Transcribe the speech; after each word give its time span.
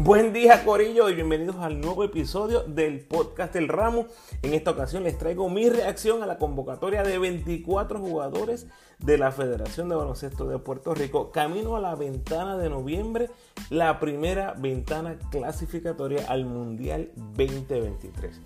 Buen 0.00 0.32
día 0.32 0.64
Corillo 0.64 1.10
y 1.10 1.14
bienvenidos 1.16 1.56
al 1.56 1.80
nuevo 1.80 2.04
episodio 2.04 2.62
del 2.62 3.00
podcast 3.00 3.56
El 3.56 3.66
Ramo. 3.66 4.06
En 4.42 4.54
esta 4.54 4.70
ocasión 4.70 5.02
les 5.02 5.18
traigo 5.18 5.50
mi 5.50 5.68
reacción 5.68 6.22
a 6.22 6.26
la 6.26 6.38
convocatoria 6.38 7.02
de 7.02 7.18
24 7.18 7.98
jugadores 7.98 8.68
de 9.00 9.18
la 9.18 9.32
Federación 9.32 9.88
de 9.88 9.96
Baloncesto 9.96 10.48
de 10.48 10.60
Puerto 10.60 10.94
Rico 10.94 11.32
camino 11.32 11.74
a 11.74 11.80
la 11.80 11.96
ventana 11.96 12.56
de 12.56 12.70
noviembre, 12.70 13.28
la 13.70 13.98
primera 13.98 14.52
ventana 14.52 15.18
clasificatoria 15.32 16.26
al 16.28 16.44
Mundial 16.44 17.10
2023. 17.16 18.40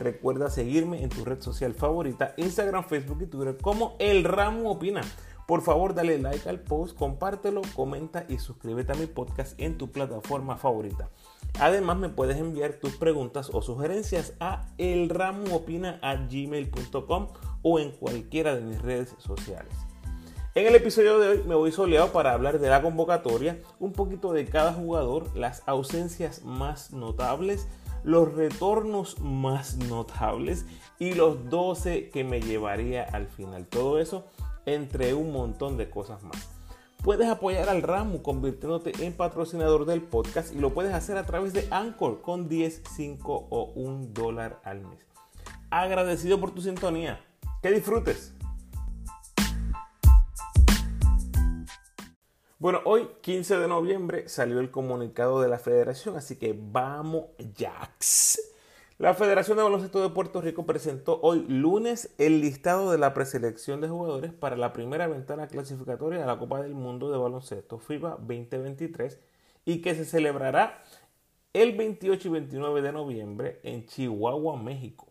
Recuerda 0.00 0.50
seguirme 0.50 1.02
en 1.02 1.08
tu 1.08 1.24
red 1.24 1.40
social 1.40 1.72
favorita, 1.72 2.34
Instagram, 2.36 2.84
Facebook 2.84 3.22
y 3.22 3.26
Twitter 3.26 3.56
como 3.56 3.96
El 3.98 4.22
Ramo 4.24 4.70
Opina. 4.70 5.00
Por 5.50 5.60
favor, 5.62 5.94
dale 5.94 6.18
like 6.20 6.48
al 6.48 6.60
post, 6.60 6.96
compártelo, 6.96 7.62
comenta 7.74 8.24
y 8.28 8.38
suscríbete 8.38 8.92
a 8.92 8.94
mi 8.94 9.06
podcast 9.06 9.60
en 9.60 9.78
tu 9.78 9.90
plataforma 9.90 10.56
favorita. 10.56 11.10
Además, 11.58 11.98
me 11.98 12.08
puedes 12.08 12.36
enviar 12.36 12.74
tus 12.74 12.94
preguntas 12.94 13.50
o 13.52 13.60
sugerencias 13.60 14.34
a 14.38 14.68
elramoopina.gmail.com 14.78 17.26
o 17.62 17.80
en 17.80 17.90
cualquiera 17.90 18.54
de 18.54 18.60
mis 18.60 18.80
redes 18.80 19.16
sociales. 19.18 19.74
En 20.54 20.68
el 20.68 20.76
episodio 20.76 21.18
de 21.18 21.26
hoy 21.26 21.42
me 21.44 21.56
voy 21.56 21.72
soleado 21.72 22.12
para 22.12 22.32
hablar 22.32 22.60
de 22.60 22.68
la 22.68 22.80
convocatoria, 22.80 23.58
un 23.80 23.92
poquito 23.92 24.32
de 24.32 24.44
cada 24.44 24.72
jugador, 24.72 25.36
las 25.36 25.64
ausencias 25.66 26.44
más 26.44 26.92
notables, 26.92 27.66
los 28.04 28.32
retornos 28.36 29.18
más 29.18 29.78
notables 29.78 30.64
y 31.00 31.14
los 31.14 31.50
12 31.50 32.08
que 32.10 32.22
me 32.22 32.40
llevaría 32.40 33.02
al 33.02 33.26
final. 33.26 33.66
Todo 33.66 33.98
eso 33.98 34.26
entre 34.74 35.14
un 35.14 35.32
montón 35.32 35.76
de 35.76 35.90
cosas 35.90 36.22
más. 36.22 36.48
Puedes 37.02 37.28
apoyar 37.28 37.68
al 37.68 37.82
ramo 37.82 38.22
convirtiéndote 38.22 38.92
en 39.04 39.14
patrocinador 39.14 39.86
del 39.86 40.02
podcast 40.02 40.54
y 40.54 40.58
lo 40.58 40.74
puedes 40.74 40.92
hacer 40.92 41.16
a 41.16 41.24
través 41.24 41.54
de 41.54 41.66
Anchor 41.70 42.20
con 42.20 42.48
10, 42.48 42.82
5 42.94 43.48
o 43.48 43.72
1 43.74 44.08
dólar 44.12 44.60
al 44.64 44.82
mes. 44.82 45.00
Agradecido 45.70 46.38
por 46.38 46.50
tu 46.50 46.60
sintonía. 46.60 47.24
Que 47.62 47.70
disfrutes. 47.70 48.34
Bueno, 52.58 52.80
hoy 52.84 53.08
15 53.22 53.56
de 53.56 53.68
noviembre 53.68 54.28
salió 54.28 54.60
el 54.60 54.70
comunicado 54.70 55.40
de 55.40 55.48
la 55.48 55.58
federación, 55.58 56.18
así 56.18 56.36
que 56.36 56.54
vamos 56.54 57.24
Jax. 57.56 58.38
La 59.00 59.14
Federación 59.14 59.56
de 59.56 59.62
Baloncesto 59.62 60.02
de 60.02 60.10
Puerto 60.10 60.42
Rico 60.42 60.66
presentó 60.66 61.20
hoy 61.22 61.46
lunes 61.48 62.10
el 62.18 62.42
listado 62.42 62.92
de 62.92 62.98
la 62.98 63.14
preselección 63.14 63.80
de 63.80 63.88
jugadores 63.88 64.30
para 64.30 64.58
la 64.58 64.74
primera 64.74 65.06
ventana 65.06 65.48
clasificatoria 65.48 66.22
a 66.22 66.26
la 66.26 66.38
Copa 66.38 66.60
del 66.60 66.74
Mundo 66.74 67.10
de 67.10 67.16
Baloncesto 67.16 67.78
FIBA 67.78 68.18
2023 68.18 69.18
y 69.64 69.80
que 69.80 69.94
se 69.94 70.04
celebrará 70.04 70.82
el 71.54 71.78
28 71.78 72.28
y 72.28 72.30
29 72.30 72.82
de 72.82 72.92
noviembre 72.92 73.60
en 73.62 73.86
Chihuahua, 73.86 74.58
México. 74.58 75.06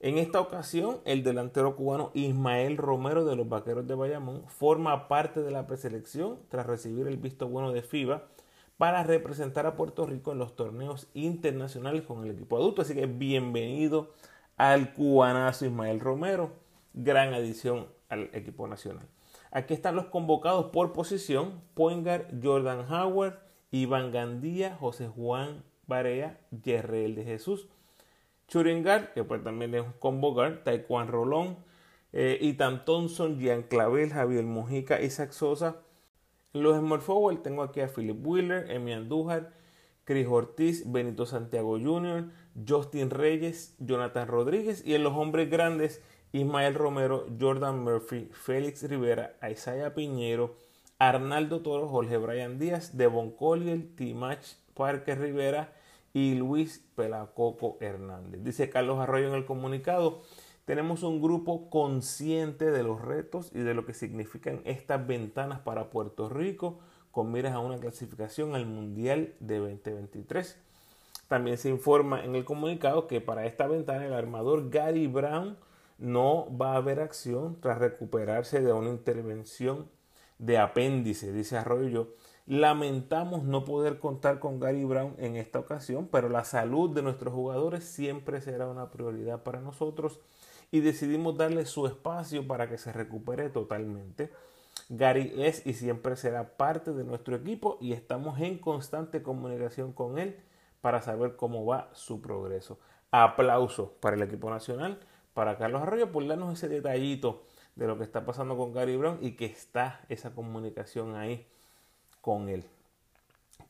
En 0.00 0.18
esta 0.18 0.40
ocasión, 0.40 0.98
el 1.04 1.22
delantero 1.22 1.76
cubano 1.76 2.10
Ismael 2.14 2.78
Romero 2.78 3.24
de 3.24 3.36
los 3.36 3.48
Vaqueros 3.48 3.86
de 3.86 3.94
Bayamón 3.94 4.42
forma 4.48 5.06
parte 5.06 5.40
de 5.40 5.52
la 5.52 5.68
preselección 5.68 6.40
tras 6.48 6.66
recibir 6.66 7.06
el 7.06 7.18
visto 7.18 7.46
bueno 7.46 7.70
de 7.70 7.82
FIBA 7.82 8.26
para 8.80 9.02
representar 9.02 9.66
a 9.66 9.76
Puerto 9.76 10.06
Rico 10.06 10.32
en 10.32 10.38
los 10.38 10.56
torneos 10.56 11.10
internacionales 11.12 12.00
con 12.00 12.24
el 12.24 12.30
equipo 12.30 12.56
adulto. 12.56 12.80
Así 12.80 12.94
que 12.94 13.04
bienvenido 13.04 14.14
al 14.56 14.94
cubanazo 14.94 15.66
Ismael 15.66 16.00
Romero, 16.00 16.52
gran 16.94 17.34
adición 17.34 17.88
al 18.08 18.30
equipo 18.32 18.66
nacional. 18.66 19.06
Aquí 19.50 19.74
están 19.74 19.96
los 19.96 20.06
convocados 20.06 20.70
por 20.72 20.94
posición: 20.94 21.60
Poingar, 21.74 22.28
Jordan 22.42 22.90
Howard, 22.90 23.40
Iván 23.70 24.12
Gandía, 24.12 24.78
José 24.80 25.08
Juan 25.08 25.62
Barea, 25.86 26.40
Yerreel 26.64 27.14
de 27.16 27.24
Jesús, 27.24 27.68
Churingar, 28.48 29.12
que 29.12 29.24
pues 29.24 29.44
también 29.44 29.74
es 29.74 29.82
un 29.82 29.92
convocar, 29.98 30.64
Taekwondo 30.64 31.12
Rolón, 31.12 31.58
eh, 32.14 32.38
Itan 32.40 32.86
Thompson, 32.86 33.38
Gian 33.38 33.62
Clavel, 33.62 34.10
Javier 34.10 34.44
Mujica, 34.44 35.02
Isaac 35.02 35.32
Sosa, 35.32 35.82
los 36.52 36.78
Small 36.78 37.00
Forward 37.00 37.42
tengo 37.42 37.62
aquí 37.62 37.80
a 37.80 37.88
Philip 37.88 38.24
Wheeler, 38.24 38.70
Emi 38.70 38.92
Andújar, 38.92 39.52
Chris 40.04 40.26
Ortiz, 40.28 40.90
Benito 40.90 41.26
Santiago 41.26 41.78
Jr., 41.78 42.30
Justin 42.66 43.10
Reyes, 43.10 43.76
Jonathan 43.78 44.26
Rodríguez 44.26 44.84
y 44.84 44.94
en 44.94 45.04
los 45.04 45.14
hombres 45.14 45.48
grandes 45.48 46.02
Ismael 46.32 46.74
Romero, 46.74 47.26
Jordan 47.40 47.82
Murphy, 47.82 48.28
Félix 48.32 48.82
Rivera, 48.88 49.36
Isaiah 49.48 49.94
Piñero, 49.94 50.56
Arnaldo 50.98 51.60
Toro, 51.62 51.88
Jorge 51.88 52.16
Brian 52.18 52.58
Díaz, 52.58 52.96
Devon 52.96 53.30
Collier, 53.30 53.94
Timach 53.96 54.44
Parker 54.74 55.20
Rivera 55.20 55.72
y 56.12 56.34
Luis 56.34 56.84
Pelacoco 56.94 57.78
Hernández. 57.80 58.42
Dice 58.42 58.70
Carlos 58.70 58.98
Arroyo 58.98 59.28
en 59.28 59.34
el 59.34 59.44
comunicado, 59.44 60.22
tenemos 60.70 61.02
un 61.02 61.20
grupo 61.20 61.68
consciente 61.68 62.70
de 62.70 62.84
los 62.84 63.00
retos 63.00 63.50
y 63.52 63.58
de 63.58 63.74
lo 63.74 63.84
que 63.84 63.92
significan 63.92 64.60
estas 64.64 65.04
ventanas 65.04 65.58
para 65.58 65.90
Puerto 65.90 66.28
Rico 66.28 66.78
con 67.10 67.32
miras 67.32 67.54
a 67.54 67.58
una 67.58 67.78
clasificación 67.78 68.54
al 68.54 68.66
Mundial 68.66 69.34
de 69.40 69.58
2023. 69.58 70.56
También 71.26 71.58
se 71.58 71.70
informa 71.70 72.24
en 72.24 72.36
el 72.36 72.44
comunicado 72.44 73.08
que 73.08 73.20
para 73.20 73.46
esta 73.46 73.66
ventana 73.66 74.06
el 74.06 74.12
armador 74.12 74.70
Gary 74.70 75.08
Brown 75.08 75.56
no 75.98 76.46
va 76.56 76.74
a 76.74 76.76
haber 76.76 77.00
acción 77.00 77.60
tras 77.60 77.78
recuperarse 77.78 78.60
de 78.60 78.72
una 78.72 78.90
intervención 78.90 79.88
de 80.38 80.58
apéndice, 80.58 81.32
dice 81.32 81.56
Arroyo. 81.56 82.14
Lamentamos 82.46 83.42
no 83.42 83.64
poder 83.64 83.98
contar 83.98 84.38
con 84.38 84.60
Gary 84.60 84.84
Brown 84.84 85.16
en 85.18 85.34
esta 85.34 85.58
ocasión, 85.58 86.08
pero 86.12 86.28
la 86.28 86.44
salud 86.44 86.94
de 86.94 87.02
nuestros 87.02 87.34
jugadores 87.34 87.82
siempre 87.82 88.40
será 88.40 88.68
una 88.68 88.92
prioridad 88.92 89.42
para 89.42 89.60
nosotros 89.60 90.20
y 90.70 90.80
decidimos 90.80 91.36
darle 91.36 91.66
su 91.66 91.86
espacio 91.86 92.46
para 92.46 92.68
que 92.68 92.78
se 92.78 92.92
recupere 92.92 93.50
totalmente. 93.50 94.32
Gary 94.88 95.32
es 95.36 95.66
y 95.66 95.74
siempre 95.74 96.16
será 96.16 96.56
parte 96.56 96.92
de 96.92 97.04
nuestro 97.04 97.36
equipo 97.36 97.78
y 97.80 97.92
estamos 97.92 98.40
en 98.40 98.58
constante 98.58 99.22
comunicación 99.22 99.92
con 99.92 100.18
él 100.18 100.36
para 100.80 101.02
saber 101.02 101.36
cómo 101.36 101.64
va 101.64 101.90
su 101.92 102.20
progreso. 102.20 102.78
Aplauso 103.10 103.94
para 104.00 104.16
el 104.16 104.22
equipo 104.22 104.50
nacional, 104.50 105.00
para 105.34 105.58
Carlos 105.58 105.82
Arroyo 105.82 106.12
por 106.12 106.26
darnos 106.26 106.52
ese 106.52 106.68
detallito 106.68 107.42
de 107.76 107.86
lo 107.86 107.98
que 107.98 108.04
está 108.04 108.24
pasando 108.24 108.56
con 108.56 108.72
Gary 108.72 108.96
Brown 108.96 109.18
y 109.20 109.32
que 109.32 109.46
está 109.46 110.00
esa 110.08 110.34
comunicación 110.34 111.14
ahí 111.16 111.46
con 112.20 112.48
él. 112.48 112.64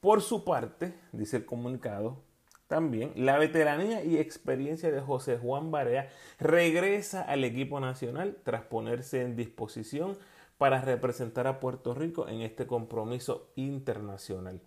Por 0.00 0.22
su 0.22 0.44
parte, 0.44 0.94
dice 1.12 1.38
el 1.38 1.46
comunicado, 1.46 2.22
también 2.70 3.12
la 3.16 3.36
veteranía 3.36 4.04
y 4.04 4.18
experiencia 4.18 4.92
de 4.92 5.00
José 5.00 5.36
Juan 5.36 5.72
Barea 5.72 6.08
regresa 6.38 7.20
al 7.20 7.42
equipo 7.42 7.80
nacional 7.80 8.36
tras 8.44 8.62
ponerse 8.62 9.22
en 9.22 9.34
disposición 9.34 10.16
para 10.56 10.80
representar 10.80 11.48
a 11.48 11.58
Puerto 11.58 11.94
Rico 11.94 12.28
en 12.28 12.42
este 12.42 12.68
compromiso 12.68 13.50
internacional. 13.56 14.60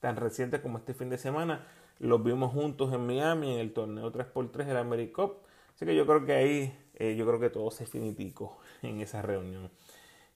Tan 0.00 0.16
reciente 0.16 0.62
como 0.62 0.78
este 0.78 0.94
fin 0.94 1.10
de 1.10 1.18
semana, 1.18 1.66
los 1.98 2.24
vimos 2.24 2.54
juntos 2.54 2.90
en 2.94 3.06
Miami 3.06 3.52
en 3.52 3.58
el 3.60 3.74
torneo 3.74 4.10
3x3 4.10 4.64
del 4.64 4.78
AmeriCup. 4.78 5.44
Así 5.74 5.84
que 5.84 5.94
yo 5.94 6.06
creo 6.06 6.24
que 6.24 6.32
ahí, 6.32 6.78
eh, 6.94 7.16
yo 7.16 7.26
creo 7.26 7.38
que 7.38 7.50
todo 7.50 7.70
se 7.70 7.84
finiticó 7.84 8.56
en 8.80 9.02
esa 9.02 9.20
reunión. 9.20 9.70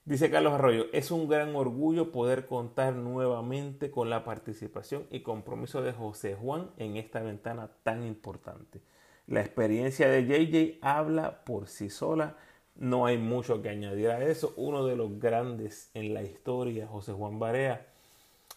Dice 0.03 0.31
Carlos 0.31 0.53
Arroyo, 0.53 0.87
es 0.93 1.11
un 1.11 1.27
gran 1.27 1.55
orgullo 1.55 2.11
poder 2.11 2.47
contar 2.47 2.95
nuevamente 2.95 3.91
con 3.91 4.09
la 4.09 4.23
participación 4.23 5.05
y 5.11 5.19
compromiso 5.19 5.83
de 5.83 5.93
José 5.93 6.33
Juan 6.33 6.71
en 6.77 6.97
esta 6.97 7.21
ventana 7.21 7.69
tan 7.83 8.03
importante. 8.03 8.81
La 9.27 9.41
experiencia 9.41 10.09
de 10.09 10.25
JJ 10.25 10.79
habla 10.81 11.45
por 11.45 11.67
sí 11.67 11.91
sola, 11.91 12.35
no 12.75 13.05
hay 13.05 13.19
mucho 13.19 13.61
que 13.61 13.69
añadir 13.69 14.09
a 14.09 14.25
eso. 14.25 14.55
Uno 14.57 14.87
de 14.87 14.95
los 14.95 15.19
grandes 15.19 15.91
en 15.93 16.15
la 16.15 16.23
historia, 16.23 16.87
José 16.87 17.13
Juan 17.13 17.37
Barea, 17.37 17.85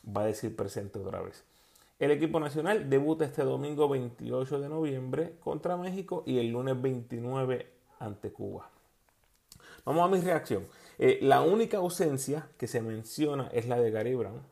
va 0.05 0.23
a 0.23 0.26
decir 0.26 0.56
presente 0.56 0.99
otra 0.99 1.20
vez. 1.20 1.44
El 1.99 2.11
equipo 2.11 2.40
nacional 2.40 2.88
debuta 2.88 3.26
este 3.26 3.43
domingo 3.43 3.87
28 3.90 4.61
de 4.61 4.69
noviembre 4.70 5.35
contra 5.40 5.76
México 5.76 6.23
y 6.25 6.38
el 6.38 6.52
lunes 6.52 6.81
29 6.81 7.70
ante 7.99 8.32
Cuba. 8.32 8.70
Vamos 9.85 10.05
a 10.05 10.08
mi 10.08 10.23
reacción. 10.23 10.64
Eh, 10.99 11.19
la 11.23 11.43
única 11.43 11.79
ausencia 11.79 12.49
que 12.56 12.67
se 12.67 12.81
menciona 12.81 13.49
es 13.52 13.67
la 13.67 13.81
de 13.81 13.91
Gary 13.91 14.14
Brown, 14.14 14.43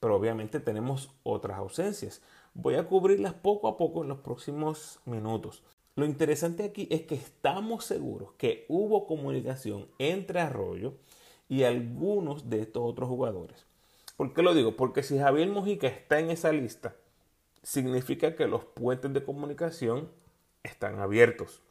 pero 0.00 0.16
obviamente 0.16 0.60
tenemos 0.60 1.10
otras 1.22 1.58
ausencias. 1.58 2.22
Voy 2.54 2.74
a 2.74 2.86
cubrirlas 2.86 3.34
poco 3.34 3.68
a 3.68 3.76
poco 3.76 4.02
en 4.02 4.08
los 4.08 4.18
próximos 4.18 5.00
minutos. 5.04 5.62
Lo 5.94 6.04
interesante 6.04 6.64
aquí 6.64 6.88
es 6.90 7.02
que 7.02 7.14
estamos 7.14 7.84
seguros 7.84 8.32
que 8.36 8.66
hubo 8.68 9.06
comunicación 9.06 9.88
entre 9.98 10.40
Arroyo 10.40 10.94
y 11.48 11.62
algunos 11.62 12.50
de 12.50 12.60
estos 12.60 12.82
otros 12.84 13.08
jugadores. 13.08 13.64
¿Por 14.16 14.34
qué 14.34 14.42
lo 14.42 14.54
digo? 14.54 14.76
Porque 14.76 15.02
si 15.02 15.18
Javier 15.18 15.48
Mojica 15.48 15.86
está 15.86 16.18
en 16.18 16.30
esa 16.30 16.52
lista, 16.52 16.96
significa 17.62 18.36
que 18.36 18.46
los 18.46 18.64
puentes 18.64 19.12
de 19.12 19.24
comunicación 19.24 20.10
están 20.62 21.00
abiertos. 21.00 21.62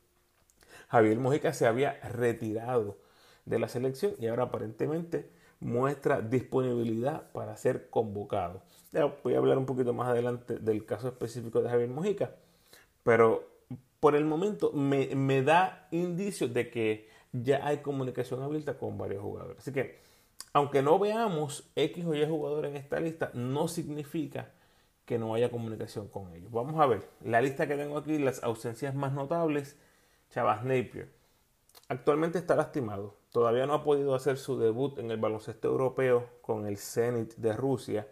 Javier 0.88 1.20
Mojica 1.20 1.54
se 1.54 1.68
había 1.68 2.00
retirado 2.02 2.98
de 3.46 3.60
la 3.60 3.68
selección 3.68 4.14
y 4.20 4.28
ahora 4.28 4.44
aparentemente 4.44 5.30
muestra 5.60 6.22
disponibilidad 6.22 7.32
para 7.32 7.56
ser 7.58 7.90
convocado. 7.90 8.62
Ya 8.92 9.06
voy 9.24 9.36
a 9.36 9.38
hablar 9.38 9.58
un 9.58 9.66
poquito 9.66 9.94
más 9.94 10.10
adelante 10.10 10.60
del 10.60 10.86
caso 10.86 11.08
específico 11.08 11.62
de 11.62 11.70
Javier 11.70 11.90
Mojica, 11.90 12.36
pero 13.04 13.48
por 14.00 14.16
el 14.16 14.26
momento 14.26 14.72
me, 14.72 15.16
me 15.16 15.42
da 15.42 15.88
indicios 15.92 16.54
de 16.54 16.70
que 16.70 17.10
ya 17.32 17.66
hay 17.66 17.78
comunicación 17.78 18.42
abierta 18.42 18.78
con 18.78 18.98
varios 18.98 19.22
jugadores. 19.22 19.58
Así 19.60 19.72
que, 19.72 20.00
aunque 20.54 20.82
no 20.82 21.00
veamos 21.00 21.70
X 21.76 22.06
o 22.06 22.16
Y 22.16 22.26
jugadores 22.26 22.72
en 22.72 22.78
esta 22.78 23.00
lista, 23.00 23.32
no 23.34 23.68
significa 23.68 24.52
que 25.06 25.20
no 25.20 25.34
haya 25.36 25.52
comunicación 25.52 26.08
con 26.08 26.34
ellos. 26.34 26.52
Vamos 26.52 26.80
a 26.80 26.86
ver, 26.88 27.08
la 27.24 27.42
lista 27.42 27.68
que 27.68 27.76
tengo 27.76 27.98
aquí, 27.98 28.18
las 28.18 28.44
ausencias 28.44 28.96
más 28.96 29.14
notables, 29.14 29.78
Chavas 30.30 30.64
Napier. 30.64 31.10
Actualmente 31.88 32.40
está 32.40 32.56
lastimado, 32.56 33.18
todavía 33.36 33.66
no 33.66 33.74
ha 33.74 33.84
podido 33.84 34.16
hacer 34.16 34.38
su 34.38 34.58
debut 34.58 34.98
en 34.98 35.12
el 35.12 35.18
baloncesto 35.18 35.68
europeo 35.68 36.30
con 36.42 36.66
el 36.66 36.78
Zenit 36.78 37.36
de 37.36 37.52
Rusia. 37.52 38.08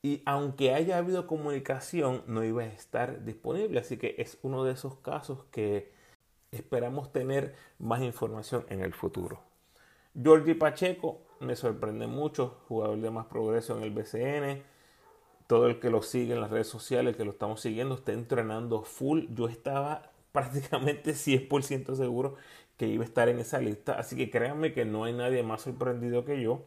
Y 0.00 0.22
aunque 0.24 0.72
haya 0.72 0.96
habido 0.96 1.26
comunicación, 1.26 2.22
no 2.26 2.42
iba 2.42 2.62
a 2.62 2.66
estar 2.66 3.26
disponible. 3.26 3.78
Así 3.78 3.98
que 3.98 4.14
es 4.16 4.38
uno 4.40 4.64
de 4.64 4.72
esos 4.72 4.96
casos 5.00 5.44
que 5.50 5.92
esperamos 6.50 7.12
tener 7.12 7.54
más 7.78 8.00
información 8.00 8.64
en 8.70 8.80
el 8.80 8.94
futuro. 8.94 9.42
Georgie 10.14 10.54
Pacheco 10.54 11.20
me 11.38 11.54
sorprende 11.54 12.06
mucho, 12.06 12.56
jugador 12.68 13.02
de 13.02 13.10
más 13.10 13.26
progreso 13.26 13.76
en 13.76 13.82
el 13.82 13.90
BCN. 13.90 14.62
Todo 15.46 15.66
el 15.66 15.78
que 15.78 15.90
lo 15.90 16.00
sigue 16.00 16.32
en 16.32 16.40
las 16.40 16.50
redes 16.50 16.68
sociales, 16.68 17.16
que 17.16 17.26
lo 17.26 17.32
estamos 17.32 17.60
siguiendo, 17.60 17.96
está 17.96 18.12
entrenando 18.12 18.80
full. 18.82 19.26
Yo 19.34 19.46
estaba 19.46 20.10
prácticamente 20.32 21.10
100% 21.10 21.96
seguro 21.96 22.36
que 22.80 22.88
iba 22.88 23.04
a 23.04 23.06
estar 23.06 23.28
en 23.28 23.38
esa 23.38 23.60
lista. 23.60 23.98
Así 23.98 24.16
que 24.16 24.30
créanme 24.30 24.72
que 24.72 24.86
no 24.86 25.04
hay 25.04 25.12
nadie 25.12 25.42
más 25.42 25.60
sorprendido 25.60 26.24
que 26.24 26.40
yo 26.40 26.62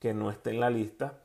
que 0.00 0.12
no 0.12 0.28
esté 0.32 0.50
en 0.50 0.58
la 0.58 0.70
lista. 0.70 1.20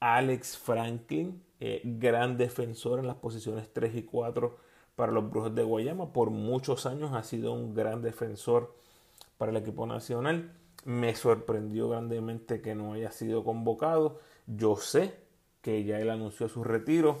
Alex 0.00 0.56
Franklin, 0.56 1.42
eh, 1.60 1.82
gran 1.84 2.38
defensor 2.38 3.00
en 3.00 3.06
las 3.06 3.16
posiciones 3.16 3.70
3 3.74 3.94
y 3.96 4.02
4 4.04 4.56
para 4.94 5.12
los 5.12 5.28
Brujos 5.28 5.54
de 5.54 5.62
Guayama. 5.62 6.14
Por 6.14 6.30
muchos 6.30 6.86
años 6.86 7.12
ha 7.12 7.22
sido 7.22 7.52
un 7.52 7.74
gran 7.74 8.00
defensor 8.00 8.74
para 9.36 9.50
el 9.50 9.58
equipo 9.58 9.86
nacional. 9.86 10.54
Me 10.86 11.14
sorprendió 11.14 11.90
grandemente 11.90 12.62
que 12.62 12.74
no 12.74 12.94
haya 12.94 13.12
sido 13.12 13.44
convocado. 13.44 14.20
Yo 14.46 14.76
sé 14.76 15.16
que 15.60 15.84
ya 15.84 16.00
él 16.00 16.08
anunció 16.08 16.48
su 16.48 16.64
retiro, 16.64 17.18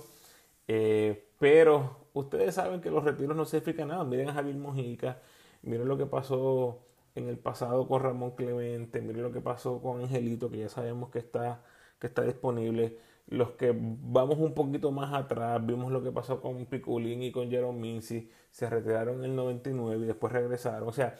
eh, 0.68 1.28
pero 1.38 1.98
ustedes 2.14 2.54
saben 2.54 2.80
que 2.80 2.90
los 2.90 3.04
retiros 3.04 3.36
no 3.36 3.44
significan 3.44 3.88
nada. 3.88 4.04
Miren 4.04 4.30
a 4.30 4.32
Javier 4.32 4.56
Mojica, 4.56 5.20
miren 5.66 5.88
lo 5.88 5.98
que 5.98 6.06
pasó 6.06 6.80
en 7.14 7.28
el 7.28 7.38
pasado 7.38 7.88
con 7.88 8.02
Ramón 8.02 8.32
Clemente, 8.32 9.00
miren 9.00 9.22
lo 9.22 9.32
que 9.32 9.40
pasó 9.40 9.80
con 9.80 10.00
Angelito, 10.00 10.50
que 10.50 10.58
ya 10.58 10.68
sabemos 10.68 11.10
que 11.10 11.18
está, 11.18 11.62
que 11.98 12.06
está 12.06 12.22
disponible. 12.22 12.98
Los 13.28 13.52
que 13.52 13.74
vamos 13.76 14.38
un 14.38 14.54
poquito 14.54 14.92
más 14.92 15.12
atrás, 15.12 15.64
vimos 15.64 15.90
lo 15.90 16.02
que 16.02 16.12
pasó 16.12 16.40
con 16.40 16.66
Piculín 16.66 17.22
y 17.22 17.32
con 17.32 17.50
Jerome 17.50 17.78
Mincy, 17.78 18.30
se 18.50 18.70
retiraron 18.70 19.18
en 19.18 19.30
el 19.30 19.36
99 19.36 20.04
y 20.04 20.06
después 20.06 20.32
regresaron. 20.32 20.88
O 20.88 20.92
sea, 20.92 21.16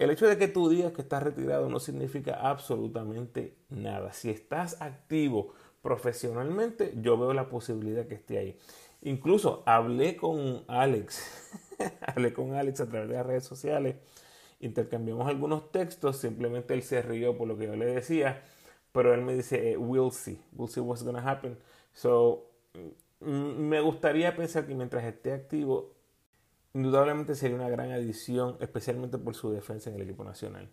el 0.00 0.10
hecho 0.10 0.26
de 0.26 0.38
que 0.38 0.48
tú 0.48 0.70
digas 0.70 0.92
que 0.92 1.02
estás 1.02 1.22
retirado 1.22 1.68
no 1.68 1.78
significa 1.78 2.34
absolutamente 2.34 3.58
nada. 3.68 4.14
Si 4.14 4.30
estás 4.30 4.80
activo 4.80 5.52
profesionalmente, 5.82 6.94
yo 6.96 7.18
veo 7.18 7.34
la 7.34 7.50
posibilidad 7.50 8.06
que 8.06 8.14
esté 8.14 8.38
ahí. 8.38 8.56
Incluso 9.02 9.62
hablé 9.66 10.16
con 10.16 10.64
Alex, 10.68 11.68
hablé 12.06 12.32
con 12.32 12.54
Alex 12.54 12.80
a 12.80 12.88
través 12.88 13.08
de 13.08 13.14
las 13.16 13.26
redes 13.26 13.44
sociales, 13.44 13.96
intercambiamos 14.60 15.28
algunos 15.28 15.70
textos, 15.72 16.18
simplemente 16.18 16.74
él 16.74 16.82
se 16.82 17.02
rió 17.02 17.36
por 17.36 17.48
lo 17.48 17.56
que 17.56 17.66
yo 17.66 17.76
le 17.76 17.86
decía 17.86 18.42
pero 18.92 19.14
él 19.14 19.22
me 19.22 19.34
dice, 19.34 19.72
eh, 19.72 19.76
we'll 19.76 20.10
see, 20.10 20.40
we'll 20.52 20.70
see 20.70 20.80
what's 20.80 21.04
to 21.04 21.16
happen. 21.16 21.56
So, 21.92 22.46
me 23.20 23.80
gustaría 23.80 24.34
pensar 24.34 24.66
que 24.66 24.74
mientras 24.74 25.04
esté 25.04 25.32
activo, 25.32 25.94
indudablemente 26.74 27.34
sería 27.34 27.56
una 27.56 27.68
gran 27.68 27.92
adición, 27.92 28.56
especialmente 28.60 29.18
por 29.18 29.34
su 29.34 29.50
defensa 29.52 29.90
en 29.90 29.96
el 29.96 30.02
equipo 30.02 30.24
nacional. 30.24 30.68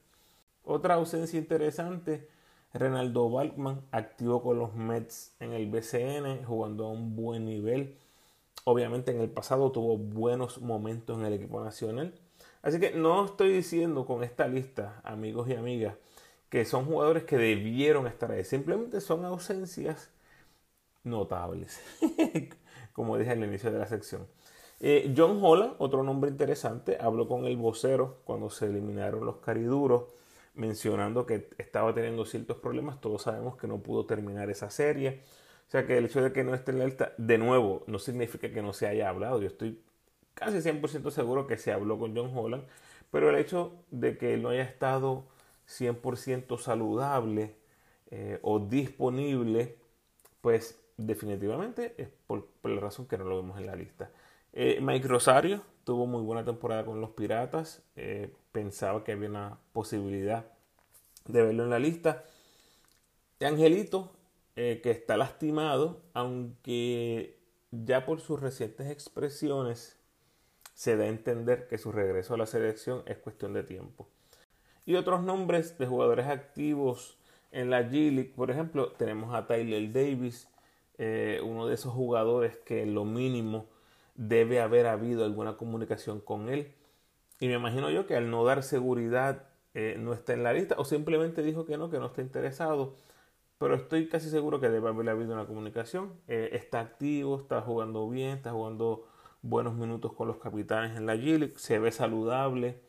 Otra 0.64 0.96
ausencia 0.96 1.38
interesante, 1.38 2.28
Renaldo 2.74 3.30
Balkman, 3.30 3.82
activo 3.92 4.42
con 4.42 4.60
los 4.60 4.74
Mets 4.76 5.36
en 5.40 5.54
el 5.54 5.70
BCN, 5.70 6.44
jugando 6.44 6.86
a 6.86 6.92
un 6.92 7.16
buen 7.16 7.46
nivel. 7.46 7.98
Obviamente 8.70 9.12
en 9.12 9.22
el 9.22 9.30
pasado 9.30 9.72
tuvo 9.72 9.98
buenos 9.98 10.62
momentos 10.62 11.18
en 11.18 11.24
el 11.24 11.32
equipo 11.32 11.64
nacional. 11.64 12.14
Así 12.62 12.82
que 12.82 12.92
no 12.92 13.24
estoy 13.24 13.54
diciendo 13.54 14.06
con 14.06 14.26
esta 14.26 14.46
lista, 14.46 15.00
amigos 15.06 15.48
y 15.48 15.54
amigas, 15.54 15.96
que 16.50 16.66
son 16.66 16.84
jugadores 16.84 17.24
que 17.24 17.38
debieron 17.38 18.08
estar 18.08 18.30
ahí. 18.30 18.44
Simplemente 18.44 19.00
son 19.00 19.24
ausencias 19.24 20.12
notables, 21.06 21.80
como 22.92 23.18
dije 23.18 23.32
al 23.32 23.42
inicio 23.42 23.72
de 23.72 23.80
la 23.80 23.88
sección. 23.88 24.28
Eh, 24.82 25.14
John 25.16 25.40
Holland, 25.42 25.76
otro 25.78 26.04
nombre 26.04 26.30
interesante, 26.30 26.98
habló 27.00 27.26
con 27.30 27.46
el 27.46 27.56
vocero 27.56 28.18
cuando 28.26 28.50
se 28.50 28.66
eliminaron 28.66 29.26
los 29.26 29.38
cariduros, 29.38 30.14
mencionando 30.56 31.26
que 31.26 31.50
estaba 31.58 31.94
teniendo 31.94 32.26
ciertos 32.26 32.58
problemas. 32.58 33.00
Todos 33.00 33.22
sabemos 33.22 33.56
que 33.56 33.68
no 33.68 33.78
pudo 33.78 34.06
terminar 34.06 34.50
esa 34.50 34.70
serie. 34.70 35.24
O 35.68 35.70
sea 35.72 35.86
que 35.86 35.98
el 35.98 36.06
hecho 36.06 36.22
de 36.22 36.32
que 36.32 36.44
no 36.44 36.54
esté 36.54 36.72
en 36.72 36.80
la 36.80 36.86
lista, 36.86 37.14
de 37.18 37.38
nuevo, 37.38 37.84
no 37.88 38.00
significa 38.00 38.50
que 38.50 38.62
no 38.62 38.72
se 38.72 38.88
haya 38.88 39.10
hablado. 39.10 39.42
Yo 39.42 39.48
estoy 39.48 39.82
casi 40.34 40.58
100% 40.62 41.12
seguro 41.12 41.46
que 41.46 41.58
se 41.58 41.74
habló 41.74 42.00
con 42.00 42.16
John 42.16 42.32
Holland, 42.34 42.64
pero 43.12 43.30
el 43.30 43.36
hecho 43.36 43.74
de 43.92 44.18
que 44.18 44.38
no 44.38 44.50
haya 44.50 44.64
estado 44.64 45.26
100% 45.68 46.58
saludable 46.58 47.56
eh, 48.12 48.40
o 48.44 48.60
disponible, 48.60 49.78
pues 50.40 50.80
definitivamente 50.96 51.94
es 51.98 52.08
por, 52.28 52.48
la 52.64 52.80
razón 52.80 53.06
que 53.08 53.18
no 53.18 53.26
lo 53.26 53.38
vemos 53.38 53.60
en 53.60 53.66
la 53.66 53.76
lista. 53.76 54.10
Eh, 54.54 54.80
Mike 54.82 55.08
Rosario 55.08 55.62
tuvo 55.84 56.06
muy 56.06 56.22
buena 56.22 56.46
temporada 56.46 56.86
con 56.86 57.02
los 57.02 57.12
Piratas, 57.12 57.84
eh, 57.96 58.34
pensaba 58.54 59.04
que 59.04 59.12
había 59.12 59.30
una 59.30 59.60
posibilidad 59.74 60.46
de 61.26 61.44
verlo 61.44 61.64
en 61.64 61.70
la 61.70 61.80
lista. 61.80 62.24
Angelito, 63.42 64.17
que 64.58 64.90
está 64.90 65.18
lastimado, 65.18 66.02
aunque 66.14 67.40
ya 67.72 68.06
por 68.06 68.22
sus 68.22 68.42
recientes 68.42 68.90
expresiones 68.90 70.00
se 70.74 70.98
da 70.98 71.04
a 71.04 71.08
entender 71.08 71.68
que 71.68 71.78
su 71.78 71.92
regreso 71.92 72.34
a 72.34 72.38
la 72.38 72.48
selección 72.48 73.04
es 73.06 73.18
cuestión 73.18 73.54
de 73.54 73.64
tiempo. 73.64 74.10
Y 74.86 74.96
otros 74.96 75.22
nombres 75.22 75.78
de 75.78 75.86
jugadores 75.86 76.28
activos 76.28 77.18
en 77.52 77.70
la 77.70 77.82
G 77.82 78.12
League, 78.12 78.34
por 78.36 78.52
ejemplo, 78.52 78.94
tenemos 78.94 79.34
a 79.36 79.48
Tyler 79.48 79.92
Davis, 79.92 80.50
eh, 80.98 81.42
uno 81.44 81.68
de 81.68 81.76
esos 81.76 81.94
jugadores 81.94 82.58
que 82.58 82.86
lo 82.86 83.06
mínimo 83.06 83.68
debe 84.16 84.62
haber 84.62 84.88
habido 84.88 85.26
alguna 85.26 85.58
comunicación 85.58 86.20
con 86.20 86.50
él. 86.50 86.74
Y 87.40 87.48
me 87.48 87.56
imagino 87.56 87.90
yo 87.90 88.08
que 88.08 88.16
al 88.16 88.32
no 88.32 88.44
dar 88.46 88.64
seguridad 88.64 89.50
eh, 89.74 89.96
no 90.00 90.14
está 90.14 90.34
en 90.34 90.44
la 90.44 90.54
lista 90.54 90.76
o 90.78 90.86
simplemente 90.86 91.44
dijo 91.44 91.66
que 91.66 91.78
no, 91.78 91.90
que 91.90 92.00
no 92.00 92.08
está 92.08 92.22
interesado. 92.22 92.96
Pero 93.58 93.76
estoy 93.76 94.08
casi 94.08 94.30
seguro 94.30 94.60
que 94.60 94.70
debe 94.70 94.90
haber 94.90 95.10
habido 95.10 95.34
una 95.34 95.48
comunicación. 95.48 96.14
Eh, 96.28 96.50
está 96.54 96.80
activo, 96.80 97.38
está 97.38 97.62
jugando 97.62 98.08
bien, 98.10 98.38
está 98.38 98.52
jugando 98.52 99.08
buenos 99.42 99.74
minutos 99.76 100.14
con 100.14 100.28
los 100.28 100.38
capitanes 100.38 100.96
en 100.96 101.06
la 101.06 101.16
G 101.16 101.40
League, 101.40 101.54
se 101.58 101.80
ve 101.80 101.92
saludable. 101.92 102.80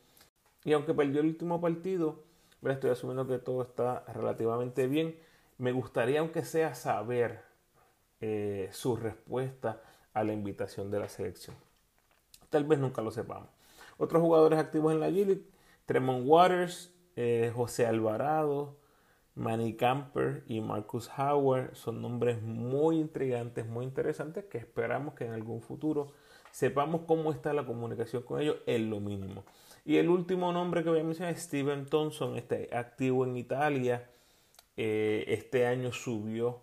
Y 0.65 0.73
aunque 0.73 0.93
perdió 0.93 1.21
el 1.21 1.29
último 1.29 1.61
partido, 1.61 2.23
estoy 2.67 2.91
asumiendo 2.91 3.27
que 3.27 3.39
todo 3.39 3.63
está 3.63 4.05
relativamente 4.13 4.87
bien. 4.87 5.19
Me 5.57 5.73
gustaría, 5.73 6.21
aunque 6.21 6.45
sea, 6.45 6.75
saber 6.75 7.43
eh, 8.21 8.69
su 8.73 8.97
respuesta 8.97 9.81
a 10.13 10.25
la 10.25 10.33
invitación 10.33 10.91
de 10.91 11.01
la 11.01 11.09
selección. 11.09 11.57
Tal 12.51 12.65
vez 12.65 12.79
nunca 12.79 13.03
lo 13.03 13.11
sepamos. 13.11 13.49
Otros 13.97 14.21
jugadores 14.23 14.59
activos 14.59 14.93
en 14.93 15.01
la 15.01 15.11
G 15.11 15.43
Tremont 15.87 16.25
Waters, 16.27 16.93
eh, 17.17 17.53
José 17.55 17.87
Alvarado, 17.87 18.78
Manny 19.39 19.75
Camper 19.75 20.43
y 20.47 20.61
Marcus 20.61 21.09
Howard 21.17 21.75
son 21.75 22.03
nombres 22.03 22.43
muy 22.43 22.99
intrigantes, 22.99 23.67
muy 23.67 23.85
interesantes 23.85 24.45
que 24.47 24.59
esperamos 24.59 25.15
que 25.15 25.25
en 25.25 25.33
algún 25.33 25.63
futuro 25.63 26.13
sepamos 26.51 27.03
cómo 27.07 27.31
está 27.33 27.53
la 27.53 27.65
comunicación 27.65 28.23
con 28.23 28.41
ellos 28.41 28.57
en 28.67 28.91
lo 28.91 29.01
mínimo. 29.01 29.45
Y 29.85 29.97
el 29.97 30.09
último 30.09 30.53
nombre 30.53 30.83
que 30.83 30.91
voy 30.91 31.01
a 31.01 31.05
mencionar 31.05 31.35
es 31.35 31.43
Steven 31.43 31.87
Thompson, 31.87 32.37
este 32.37 32.69
activo 32.77 33.25
en 33.25 33.37
Italia. 33.37 34.11
Eh, 34.77 35.25
este 35.29 35.67
año 35.67 35.93
subió 35.93 36.61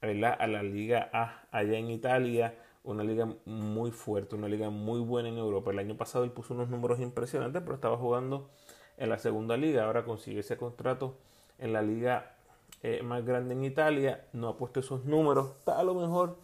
a 0.00 0.46
la 0.46 0.62
Liga 0.62 1.10
A 1.12 1.46
allá 1.50 1.76
en 1.76 1.90
Italia, 1.90 2.54
una 2.82 3.04
liga 3.04 3.28
muy 3.44 3.90
fuerte, 3.90 4.34
una 4.34 4.48
liga 4.48 4.70
muy 4.70 5.00
buena 5.00 5.28
en 5.28 5.36
Europa. 5.36 5.70
El 5.70 5.78
año 5.78 5.96
pasado 5.96 6.24
él 6.24 6.32
puso 6.32 6.54
unos 6.54 6.70
números 6.70 6.98
impresionantes, 7.00 7.62
pero 7.62 7.74
estaba 7.74 7.98
jugando 7.98 8.50
en 8.96 9.10
la 9.10 9.18
segunda 9.18 9.58
liga. 9.58 9.84
Ahora 9.84 10.04
consiguió 10.04 10.40
ese 10.40 10.56
contrato 10.56 11.18
en 11.60 11.72
la 11.72 11.82
liga 11.82 12.34
eh, 12.82 13.02
más 13.02 13.24
grande 13.24 13.54
en 13.54 13.64
Italia. 13.64 14.26
No 14.32 14.48
ha 14.48 14.56
puesto 14.56 14.80
esos 14.80 15.04
números. 15.04 15.54
A 15.66 15.82
lo 15.82 15.94
mejor 15.94 16.38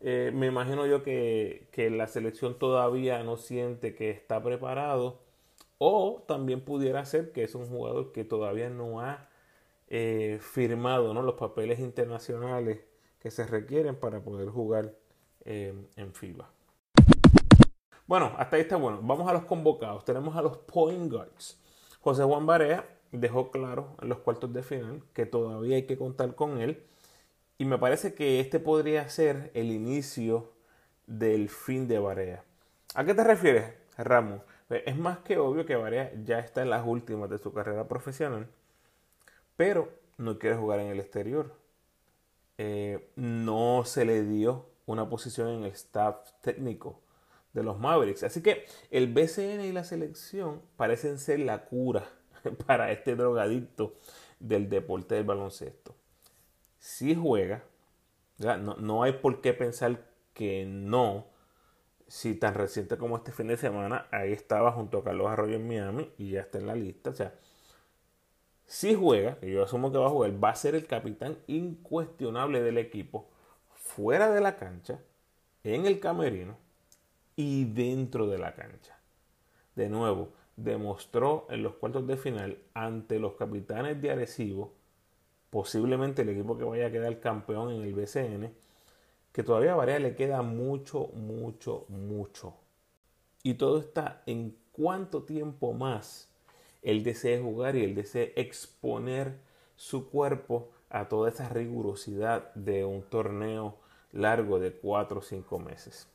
eh, 0.00 0.30
me 0.34 0.46
imagino 0.46 0.86
yo 0.86 1.02
que, 1.02 1.68
que 1.72 1.90
la 1.90 2.06
selección 2.06 2.58
todavía 2.58 3.22
no 3.22 3.36
siente 3.36 3.94
que 3.94 4.10
está 4.10 4.42
preparado 4.42 5.20
o 5.78 6.24
también 6.26 6.60
pudiera 6.62 7.04
ser 7.04 7.32
que 7.32 7.44
es 7.44 7.54
un 7.54 7.66
jugador 7.66 8.12
que 8.12 8.24
todavía 8.24 8.70
no 8.70 9.00
ha 9.00 9.28
eh, 9.88 10.38
firmado 10.40 11.12
¿no? 11.14 11.22
los 11.22 11.34
papeles 11.34 11.80
internacionales 11.80 12.80
que 13.18 13.30
se 13.30 13.46
requieren 13.46 13.96
para 13.96 14.20
poder 14.20 14.48
jugar 14.48 14.94
en 15.44 16.14
FIBA. 16.14 16.50
Bueno, 18.10 18.32
hasta 18.36 18.56
ahí 18.56 18.62
está 18.62 18.74
bueno. 18.74 18.98
Vamos 19.02 19.28
a 19.28 19.32
los 19.32 19.44
convocados. 19.44 20.04
Tenemos 20.04 20.36
a 20.36 20.42
los 20.42 20.56
point 20.58 21.10
guards. 21.10 21.60
José 22.00 22.24
Juan 22.24 22.44
Barea 22.44 22.84
dejó 23.12 23.50
claro 23.50 23.96
en 24.00 24.08
los 24.08 24.18
cuartos 24.18 24.52
de 24.52 24.62
final 24.62 25.02
que 25.12 25.26
todavía 25.26 25.76
hay 25.76 25.86
que 25.86 25.98
contar 25.98 26.34
con 26.34 26.60
él. 26.60 26.84
Y 27.58 27.64
me 27.64 27.78
parece 27.78 28.14
que 28.14 28.40
este 28.40 28.58
podría 28.58 29.08
ser 29.08 29.50
el 29.54 29.70
inicio 29.70 30.52
del 31.06 31.48
fin 31.48 31.88
de 31.88 31.98
Barea. 31.98 32.44
¿A 32.94 33.04
qué 33.04 33.14
te 33.14 33.24
refieres, 33.24 33.74
Ramos? 33.98 34.40
Es 34.70 34.96
más 34.96 35.18
que 35.18 35.36
obvio 35.38 35.66
que 35.66 35.76
Barea 35.76 36.12
ya 36.24 36.38
está 36.38 36.62
en 36.62 36.70
las 36.70 36.86
últimas 36.86 37.28
de 37.28 37.38
su 37.38 37.52
carrera 37.52 37.88
profesional, 37.88 38.46
pero 39.56 39.90
no 40.16 40.38
quiere 40.38 40.56
jugar 40.56 40.80
en 40.80 40.88
el 40.88 41.00
exterior. 41.00 41.54
Eh, 42.56 43.10
no 43.16 43.84
se 43.84 44.04
le 44.04 44.22
dio 44.22 44.66
una 44.86 45.08
posición 45.08 45.48
en 45.48 45.64
el 45.64 45.72
staff 45.72 46.30
técnico 46.40 47.00
de 47.52 47.62
los 47.62 47.78
Mavericks. 47.78 48.22
Así 48.22 48.42
que 48.42 48.66
el 48.90 49.12
BCN 49.12 49.62
y 49.62 49.72
la 49.72 49.84
selección 49.84 50.62
parecen 50.76 51.18
ser 51.18 51.40
la 51.40 51.64
cura 51.64 52.08
para 52.66 52.92
este 52.92 53.16
drogadicto 53.16 53.94
del 54.38 54.68
deporte 54.68 55.14
del 55.14 55.24
baloncesto. 55.24 55.94
Si 56.78 57.14
juega, 57.14 57.62
no, 58.38 58.76
no, 58.76 59.02
hay 59.02 59.12
por 59.12 59.40
qué 59.40 59.52
pensar 59.52 60.06
que 60.32 60.64
no. 60.66 61.26
Si 62.06 62.34
tan 62.34 62.54
reciente 62.54 62.96
como 62.96 63.16
este 63.16 63.30
fin 63.30 63.46
de 63.46 63.56
semana, 63.56 64.08
ahí 64.10 64.32
estaba 64.32 64.72
junto 64.72 64.98
a 64.98 65.04
Carlos 65.04 65.28
Arroyo 65.28 65.56
en 65.56 65.68
Miami 65.68 66.10
y 66.18 66.30
ya 66.30 66.40
está 66.40 66.58
en 66.58 66.66
la 66.66 66.74
lista. 66.74 67.10
O 67.10 67.14
sea, 67.14 67.34
si 68.66 68.94
juega, 68.94 69.36
que 69.38 69.50
yo 69.50 69.62
asumo 69.62 69.92
que 69.92 69.98
va 69.98 70.06
a 70.06 70.10
jugar, 70.10 70.42
va 70.42 70.50
a 70.50 70.54
ser 70.56 70.74
el 70.74 70.86
capitán 70.86 71.38
incuestionable 71.46 72.62
del 72.62 72.78
equipo, 72.78 73.28
fuera 73.74 74.30
de 74.30 74.40
la 74.40 74.56
cancha, 74.56 75.00
en 75.64 75.86
el 75.86 76.00
camerino 76.00 76.56
y 77.36 77.64
dentro 77.64 78.26
de 78.26 78.38
la 78.38 78.54
cancha. 78.54 78.98
De 79.74 79.88
nuevo, 79.88 80.32
demostró 80.56 81.46
en 81.50 81.62
los 81.62 81.74
cuartos 81.74 82.06
de 82.06 82.16
final 82.16 82.58
ante 82.74 83.18
los 83.18 83.34
capitanes 83.34 84.00
de 84.00 84.10
Arecibo, 84.10 84.72
posiblemente 85.50 86.22
el 86.22 86.30
equipo 86.30 86.56
que 86.56 86.64
vaya 86.64 86.86
a 86.86 86.90
quedar 86.90 87.20
campeón 87.20 87.72
en 87.72 87.82
el 87.82 87.94
BCN, 87.94 88.52
que 89.32 89.42
todavía 89.42 89.72
a 89.72 89.76
Varea 89.76 89.98
le 89.98 90.14
queda 90.14 90.42
mucho, 90.42 91.08
mucho, 91.14 91.86
mucho. 91.88 92.54
Y 93.42 93.54
todo 93.54 93.78
está 93.78 94.22
en 94.26 94.56
cuánto 94.72 95.22
tiempo 95.22 95.72
más 95.72 96.28
él 96.82 97.02
desee 97.02 97.40
jugar 97.40 97.76
y 97.76 97.84
él 97.84 97.94
desee 97.94 98.32
exponer 98.36 99.38
su 99.76 100.10
cuerpo 100.10 100.70
a 100.88 101.08
toda 101.08 101.30
esa 101.30 101.48
rigurosidad 101.48 102.52
de 102.54 102.84
un 102.84 103.02
torneo 103.02 103.76
largo 104.12 104.58
de 104.58 104.72
4 104.72 105.18
o 105.18 105.22
5 105.22 105.58
meses. 105.58 106.08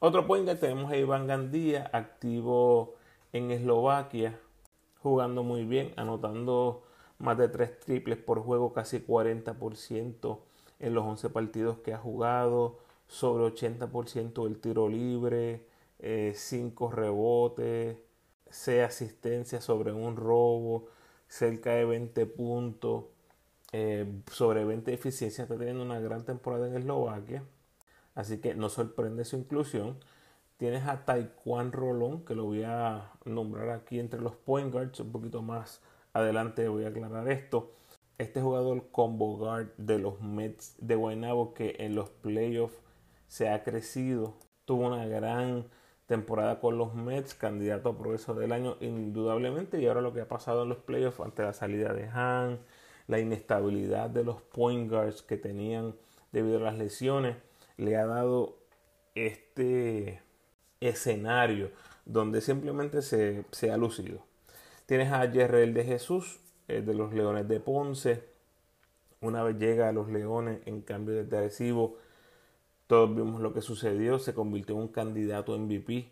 Otro 0.00 0.28
point 0.28 0.48
tenemos 0.60 0.92
a 0.92 0.96
Iván 0.96 1.26
Gandía, 1.26 1.90
activo 1.92 2.94
en 3.32 3.50
Eslovaquia, 3.50 4.38
jugando 5.02 5.42
muy 5.42 5.64
bien, 5.64 5.92
anotando 5.96 6.84
más 7.18 7.36
de 7.36 7.48
3 7.48 7.80
triples 7.80 8.16
por 8.16 8.40
juego, 8.40 8.72
casi 8.72 9.00
40% 9.00 10.38
en 10.78 10.94
los 10.94 11.04
11 11.04 11.30
partidos 11.30 11.78
que 11.78 11.94
ha 11.94 11.98
jugado, 11.98 12.78
sobre 13.08 13.42
80% 13.44 14.44
del 14.44 14.60
tiro 14.60 14.88
libre, 14.88 15.66
5 15.98 16.90
eh, 16.92 16.94
rebotes, 16.94 17.96
6 18.50 18.82
asistencias 18.84 19.64
sobre 19.64 19.92
un 19.92 20.14
robo, 20.14 20.86
cerca 21.26 21.72
de 21.72 21.84
20 21.84 22.24
puntos, 22.26 23.06
eh, 23.72 24.06
sobre 24.30 24.64
20 24.64 24.92
de 24.92 24.94
eficiencia. 24.94 25.42
Está 25.42 25.58
teniendo 25.58 25.82
una 25.82 25.98
gran 25.98 26.24
temporada 26.24 26.68
en 26.68 26.76
Eslovaquia. 26.76 27.42
Así 28.18 28.38
que 28.38 28.56
no 28.56 28.68
sorprende 28.68 29.24
su 29.24 29.36
inclusión. 29.36 29.96
Tienes 30.56 30.88
a 30.88 31.04
Taekwondo 31.04 31.78
Rolón, 31.78 32.24
que 32.24 32.34
lo 32.34 32.46
voy 32.46 32.64
a 32.64 33.12
nombrar 33.24 33.70
aquí 33.70 34.00
entre 34.00 34.20
los 34.20 34.34
point 34.34 34.72
guards. 34.72 34.98
Un 34.98 35.12
poquito 35.12 35.40
más 35.40 35.80
adelante 36.12 36.66
voy 36.66 36.84
a 36.84 36.88
aclarar 36.88 37.30
esto. 37.30 37.70
Este 38.18 38.42
jugador 38.42 38.90
combo 38.90 39.36
guard 39.36 39.68
de 39.76 40.00
los 40.00 40.20
Mets 40.20 40.74
de 40.80 40.96
Guaynabo 40.96 41.54
que 41.54 41.76
en 41.78 41.94
los 41.94 42.10
playoffs 42.10 42.74
se 43.28 43.50
ha 43.50 43.62
crecido. 43.62 44.34
Tuvo 44.64 44.88
una 44.88 45.06
gran 45.06 45.68
temporada 46.06 46.58
con 46.58 46.76
los 46.76 46.96
Mets, 46.96 47.34
candidato 47.34 47.90
a 47.90 47.98
progreso 47.98 48.34
del 48.34 48.50
año 48.50 48.78
indudablemente. 48.80 49.80
Y 49.80 49.86
ahora 49.86 50.00
lo 50.00 50.12
que 50.12 50.22
ha 50.22 50.28
pasado 50.28 50.64
en 50.64 50.70
los 50.70 50.78
playoffs 50.78 51.20
ante 51.20 51.44
la 51.44 51.52
salida 51.52 51.92
de 51.92 52.08
Han, 52.08 52.58
la 53.06 53.20
inestabilidad 53.20 54.10
de 54.10 54.24
los 54.24 54.42
point 54.42 54.90
guards 54.90 55.22
que 55.22 55.36
tenían 55.36 55.94
debido 56.32 56.58
a 56.58 56.62
las 56.62 56.78
lesiones 56.78 57.36
le 57.78 57.96
ha 57.96 58.06
dado 58.06 58.58
este 59.14 60.20
escenario 60.80 61.70
donde 62.04 62.40
simplemente 62.40 63.02
se, 63.02 63.70
ha 63.70 63.76
lucido. 63.76 64.20
Tienes 64.86 65.12
a 65.12 65.30
Yerrel 65.30 65.74
de 65.74 65.84
Jesús, 65.84 66.40
de 66.66 66.94
los 66.94 67.12
Leones 67.12 67.48
de 67.48 67.60
Ponce. 67.60 68.24
Una 69.20 69.42
vez 69.42 69.58
llega 69.58 69.88
a 69.88 69.92
los 69.92 70.08
Leones 70.08 70.60
en 70.66 70.82
cambio 70.82 71.24
de 71.24 71.36
Arecibo, 71.36 71.96
todos 72.86 73.14
vimos 73.14 73.40
lo 73.40 73.52
que 73.52 73.60
sucedió. 73.60 74.18
Se 74.18 74.34
convirtió 74.34 74.74
en 74.74 74.82
un 74.82 74.88
candidato 74.88 75.56
MVP, 75.56 76.08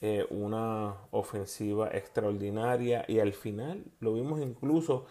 eh, 0.00 0.26
una 0.30 0.94
ofensiva 1.10 1.88
extraordinaria 1.88 3.04
y 3.06 3.20
al 3.20 3.34
final 3.34 3.84
lo 4.00 4.14
vimos 4.14 4.40
incluso 4.40 5.06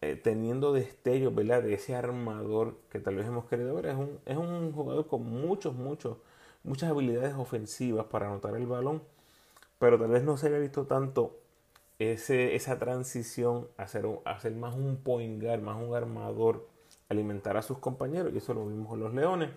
eh, 0.00 0.16
teniendo 0.16 0.72
destellos, 0.72 1.34
¿verdad? 1.34 1.62
De 1.62 1.74
ese 1.74 1.96
armador 1.96 2.76
que 2.90 3.00
tal 3.00 3.16
vez 3.16 3.26
hemos 3.26 3.46
querido 3.46 3.74
ver. 3.74 3.86
Es 3.86 3.96
un, 3.96 4.18
es 4.26 4.36
un 4.36 4.72
jugador 4.72 5.06
con 5.06 5.24
muchos, 5.24 5.74
muchos, 5.74 6.18
muchas 6.62 6.90
habilidades 6.90 7.34
ofensivas 7.34 8.06
para 8.06 8.28
anotar 8.28 8.54
el 8.56 8.66
balón, 8.66 9.02
pero 9.78 9.98
tal 9.98 10.10
vez 10.10 10.22
no 10.22 10.36
se 10.36 10.48
haya 10.48 10.58
visto 10.58 10.86
tanto 10.86 11.38
ese, 11.98 12.54
esa 12.54 12.78
transición 12.78 13.68
a 13.76 13.88
ser, 13.88 14.06
más 14.54 14.74
un 14.74 14.98
point 15.02 15.42
más 15.60 15.76
un 15.76 15.94
armador, 15.94 16.68
alimentar 17.08 17.56
a 17.56 17.62
sus 17.62 17.78
compañeros, 17.78 18.32
y 18.34 18.38
eso 18.38 18.54
lo 18.54 18.66
vimos 18.66 18.88
con 18.88 19.00
los 19.00 19.14
Leones. 19.14 19.50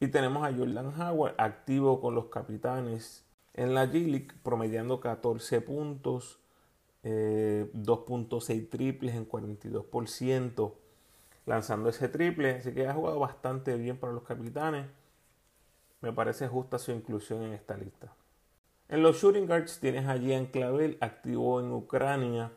Y 0.00 0.08
tenemos 0.08 0.44
a 0.44 0.52
Jordan 0.52 1.00
Howard 1.00 1.34
activo 1.38 2.00
con 2.00 2.14
los 2.14 2.26
capitanes 2.26 3.24
en 3.54 3.74
la 3.74 3.86
G-League, 3.86 4.28
promediando 4.42 5.00
14 5.00 5.60
puntos, 5.60 6.41
2.6 7.02 8.50
eh, 8.50 8.68
triples 8.70 9.14
en 9.14 9.28
42%, 9.28 10.72
lanzando 11.46 11.88
ese 11.88 12.08
triple. 12.08 12.56
Así 12.56 12.72
que 12.72 12.86
ha 12.86 12.94
jugado 12.94 13.18
bastante 13.18 13.76
bien 13.76 13.96
para 13.96 14.12
los 14.12 14.22
capitanes. 14.22 14.86
Me 16.00 16.12
parece 16.12 16.48
justa 16.48 16.78
su 16.78 16.92
inclusión 16.92 17.42
en 17.42 17.52
esta 17.52 17.76
lista. 17.76 18.12
En 18.88 19.02
los 19.02 19.20
shooting 19.20 19.46
guards 19.46 19.78
tienes 19.80 20.06
a 20.06 20.18
Gian 20.18 20.46
Clavel, 20.46 20.98
activo 21.00 21.60
en 21.60 21.72
Ucrania, 21.72 22.52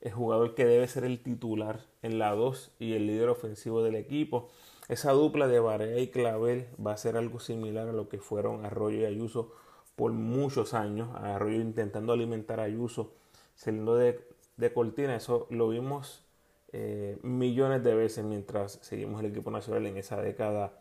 el 0.00 0.12
jugador 0.12 0.54
que 0.54 0.66
debe 0.66 0.86
ser 0.88 1.04
el 1.04 1.22
titular 1.22 1.80
en 2.02 2.18
la 2.18 2.34
2 2.34 2.72
y 2.78 2.94
el 2.94 3.06
líder 3.06 3.28
ofensivo 3.28 3.82
del 3.82 3.94
equipo. 3.94 4.50
Esa 4.88 5.12
dupla 5.12 5.46
de 5.46 5.60
Barea 5.60 5.98
y 6.00 6.08
Clavel 6.08 6.66
va 6.84 6.92
a 6.92 6.96
ser 6.96 7.16
algo 7.16 7.38
similar 7.38 7.88
a 7.88 7.92
lo 7.92 8.08
que 8.08 8.18
fueron 8.18 8.64
Arroyo 8.66 8.98
y 8.98 9.04
Ayuso 9.04 9.52
por 9.94 10.12
muchos 10.12 10.74
años. 10.74 11.08
Arroyo 11.14 11.60
intentando 11.60 12.12
alimentar 12.12 12.60
a 12.60 12.64
Ayuso 12.64 13.12
saliendo 13.60 13.96
de, 13.96 14.72
cortina. 14.72 15.14
Eso 15.14 15.46
lo 15.50 15.68
vimos 15.68 16.24
eh, 16.72 17.18
millones 17.22 17.84
de 17.84 17.94
veces 17.94 18.24
mientras 18.24 18.78
seguimos 18.82 19.20
el 19.20 19.30
equipo 19.30 19.50
nacional 19.50 19.86
en 19.86 19.98
esa 19.98 20.20
década 20.20 20.72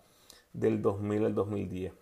del 0.54 0.82
2000 0.82 1.26
al 1.26 1.36
2010. 1.36 1.94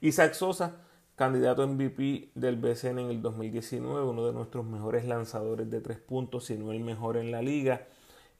Isaac 0.00 0.34
Sosa, 0.34 0.76
candidato 1.16 1.66
MVP 1.66 2.30
del 2.34 2.56
BCN 2.56 3.00
en 3.00 3.10
el 3.10 3.22
2019, 3.22 4.02
uno 4.02 4.26
de 4.26 4.32
nuestros 4.32 4.64
mejores 4.64 5.04
lanzadores 5.04 5.68
de 5.68 5.80
tres 5.80 5.98
puntos, 5.98 6.44
si 6.46 6.56
no 6.56 6.70
el 6.72 6.80
mejor 6.80 7.16
en 7.16 7.32
la 7.32 7.42
liga. 7.42 7.86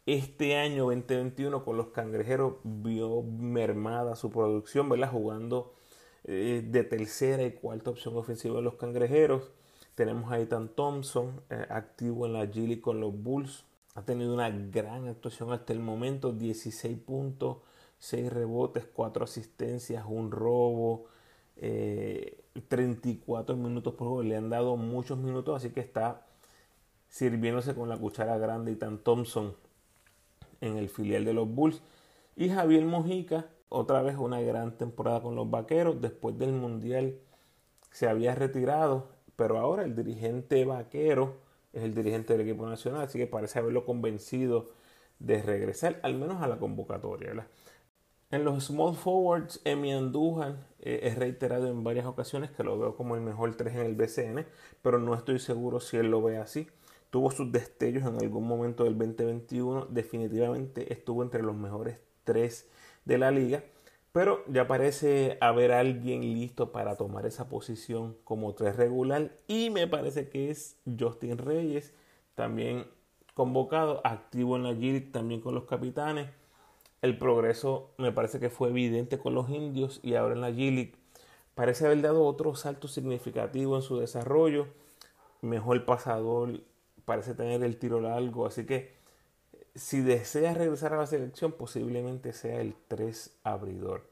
Este 0.06 0.56
año 0.56 0.84
2021 0.84 1.64
con 1.64 1.76
los 1.76 1.88
cangrejeros 1.88 2.54
vio 2.64 3.22
mermada 3.22 4.16
su 4.16 4.30
producción, 4.30 4.88
¿verdad? 4.88 5.10
Jugando 5.10 5.74
eh, 6.24 6.64
de 6.64 6.84
tercera 6.84 7.42
y 7.42 7.52
cuarta 7.52 7.90
opción 7.90 8.16
ofensiva 8.16 8.56
de 8.56 8.62
los 8.62 8.74
cangrejeros. 8.74 9.50
Tenemos 9.94 10.32
a 10.32 10.38
Ethan 10.38 10.70
Thompson, 10.70 11.42
eh, 11.50 11.66
activo 11.68 12.24
en 12.26 12.32
la 12.32 12.46
Gili 12.46 12.80
con 12.80 13.00
los 13.00 13.12
Bulls. 13.14 13.64
Ha 13.94 14.02
tenido 14.02 14.32
una 14.32 14.48
gran 14.48 15.06
actuación 15.06 15.52
hasta 15.52 15.74
el 15.74 15.80
momento, 15.80 16.32
16 16.32 16.98
puntos, 16.98 17.58
6 17.98 18.32
rebotes, 18.32 18.86
4 18.86 19.24
asistencias, 19.24 20.04
un 20.08 20.30
robo, 20.30 21.06
34 22.68 23.54
eh, 23.54 23.58
minutos 23.58 23.94
por 23.94 24.08
juego. 24.08 24.22
Le 24.22 24.36
han 24.36 24.48
dado 24.48 24.76
muchos 24.76 25.18
minutos, 25.18 25.56
así 25.56 25.70
que 25.70 25.80
está 25.80 26.26
sirviéndose 27.08 27.74
con 27.74 27.90
la 27.90 27.98
cuchara 27.98 28.38
grande 28.38 28.72
Ethan 28.72 28.98
Thompson 28.98 29.54
en 30.62 30.78
el 30.78 30.88
filial 30.88 31.26
de 31.26 31.34
los 31.34 31.46
Bulls. 31.46 31.82
Y 32.34 32.48
Javier 32.48 32.86
Mojica, 32.86 33.50
otra 33.68 34.00
vez 34.00 34.16
una 34.16 34.40
gran 34.40 34.78
temporada 34.78 35.20
con 35.20 35.36
los 35.36 35.50
Vaqueros. 35.50 36.00
Después 36.00 36.38
del 36.38 36.52
Mundial 36.52 37.18
se 37.90 38.08
había 38.08 38.34
retirado 38.34 39.08
pero 39.36 39.58
ahora 39.58 39.84
el 39.84 39.94
dirigente 39.94 40.64
vaquero 40.64 41.36
es 41.72 41.82
el 41.82 41.94
dirigente 41.94 42.36
del 42.36 42.46
equipo 42.46 42.66
nacional, 42.66 43.02
así 43.02 43.18
que 43.18 43.26
parece 43.26 43.58
haberlo 43.58 43.84
convencido 43.84 44.70
de 45.18 45.42
regresar, 45.42 46.00
al 46.02 46.14
menos 46.14 46.42
a 46.42 46.48
la 46.48 46.58
convocatoria. 46.58 47.46
En 48.30 48.44
los 48.44 48.64
small 48.64 48.94
forwards, 48.94 49.60
Emi 49.64 49.92
Andujan 49.92 50.56
eh, 50.80 51.00
es 51.02 51.18
reiterado 51.18 51.68
en 51.68 51.84
varias 51.84 52.06
ocasiones 52.06 52.50
que 52.50 52.64
lo 52.64 52.78
veo 52.78 52.96
como 52.96 53.14
el 53.14 53.20
mejor 53.20 53.54
3 53.54 53.74
en 53.74 53.80
el 53.80 53.94
BCN, 53.94 54.46
pero 54.80 54.98
no 54.98 55.14
estoy 55.14 55.38
seguro 55.38 55.80
si 55.80 55.98
él 55.98 56.10
lo 56.10 56.22
ve 56.22 56.38
así. 56.38 56.66
Tuvo 57.10 57.30
sus 57.30 57.52
destellos 57.52 58.04
en 58.04 58.16
algún 58.16 58.48
momento 58.48 58.84
del 58.84 58.96
2021, 58.96 59.86
definitivamente 59.90 60.92
estuvo 60.92 61.22
entre 61.22 61.42
los 61.42 61.54
mejores 61.54 61.98
3 62.24 62.70
de 63.04 63.18
la 63.18 63.30
liga, 63.30 63.64
pero 64.12 64.44
ya 64.46 64.66
parece 64.66 65.38
haber 65.40 65.72
alguien 65.72 66.20
listo 66.20 66.72
para 66.72 66.96
tomar 66.96 67.26
esa 67.26 67.48
posición 67.48 68.16
como 68.24 68.54
3 68.54 68.76
regular 68.76 69.32
y 69.48 69.70
me 69.70 69.86
parece 69.86 70.28
que 70.28 70.50
es 70.50 70.76
Justin 70.98 71.38
Reyes, 71.38 71.94
también 72.34 72.86
convocado, 73.34 74.00
activo 74.04 74.56
en 74.56 74.62
la 74.64 74.72
G 74.72 75.10
también 75.10 75.40
con 75.40 75.54
los 75.54 75.64
capitanes 75.64 76.28
el 77.02 77.18
progreso 77.18 77.90
me 77.98 78.12
parece 78.12 78.38
que 78.38 78.48
fue 78.48 78.68
evidente 78.70 79.18
con 79.18 79.34
los 79.34 79.50
indios 79.50 79.98
y 80.04 80.14
ahora 80.14 80.34
en 80.34 80.40
la 80.40 80.50
G-League 80.50 80.94
parece 81.56 81.84
haber 81.84 82.00
dado 82.00 82.24
otro 82.24 82.54
salto 82.54 82.86
significativo 82.86 83.74
en 83.74 83.82
su 83.82 83.98
desarrollo. 83.98 84.68
Mejor 85.40 85.84
pasador, 85.84 86.60
parece 87.04 87.34
tener 87.34 87.64
el 87.64 87.76
tiro 87.76 88.00
largo, 88.00 88.46
así 88.46 88.64
que 88.64 88.94
si 89.74 90.00
deseas 90.00 90.56
regresar 90.56 90.92
a 90.92 90.98
la 90.98 91.06
selección, 91.06 91.52
posiblemente 91.52 92.32
sea 92.32 92.60
el 92.60 92.74
3 92.88 93.38
abridor. 93.42 94.02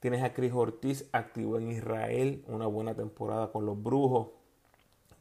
Tienes 0.00 0.22
a 0.22 0.32
Chris 0.32 0.52
Ortiz 0.52 1.08
activo 1.12 1.58
en 1.58 1.70
Israel, 1.70 2.44
una 2.46 2.66
buena 2.66 2.94
temporada 2.94 3.50
con 3.50 3.66
los 3.66 3.82
Brujos. 3.82 4.28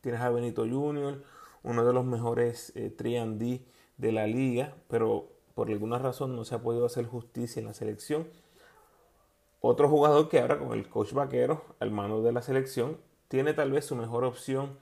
Tienes 0.01 0.21
a 0.21 0.29
Benito 0.29 0.67
Jr., 0.67 1.23
uno 1.63 1.85
de 1.85 1.93
los 1.93 2.05
mejores 2.05 2.73
3D 2.75 3.55
eh, 3.55 3.61
de 3.97 4.11
la 4.11 4.27
liga, 4.27 4.75
pero 4.87 5.29
por 5.55 5.69
alguna 5.69 5.97
razón 5.97 6.35
no 6.35 6.45
se 6.45 6.55
ha 6.55 6.61
podido 6.61 6.85
hacer 6.85 7.05
justicia 7.05 7.59
en 7.59 7.65
la 7.65 7.73
selección. 7.73 8.27
Otro 9.59 9.89
jugador 9.89 10.29
que 10.29 10.39
ahora 10.39 10.59
con 10.59 10.73
el 10.73 10.87
coach 10.87 11.13
vaquero 11.13 11.65
al 11.79 11.91
mano 11.91 12.21
de 12.21 12.31
la 12.31 12.43
selección 12.43 12.97
tiene 13.27 13.53
tal 13.53 13.71
vez 13.71 13.85
su 13.85 13.95
mejor 13.95 14.23
opción 14.23 14.77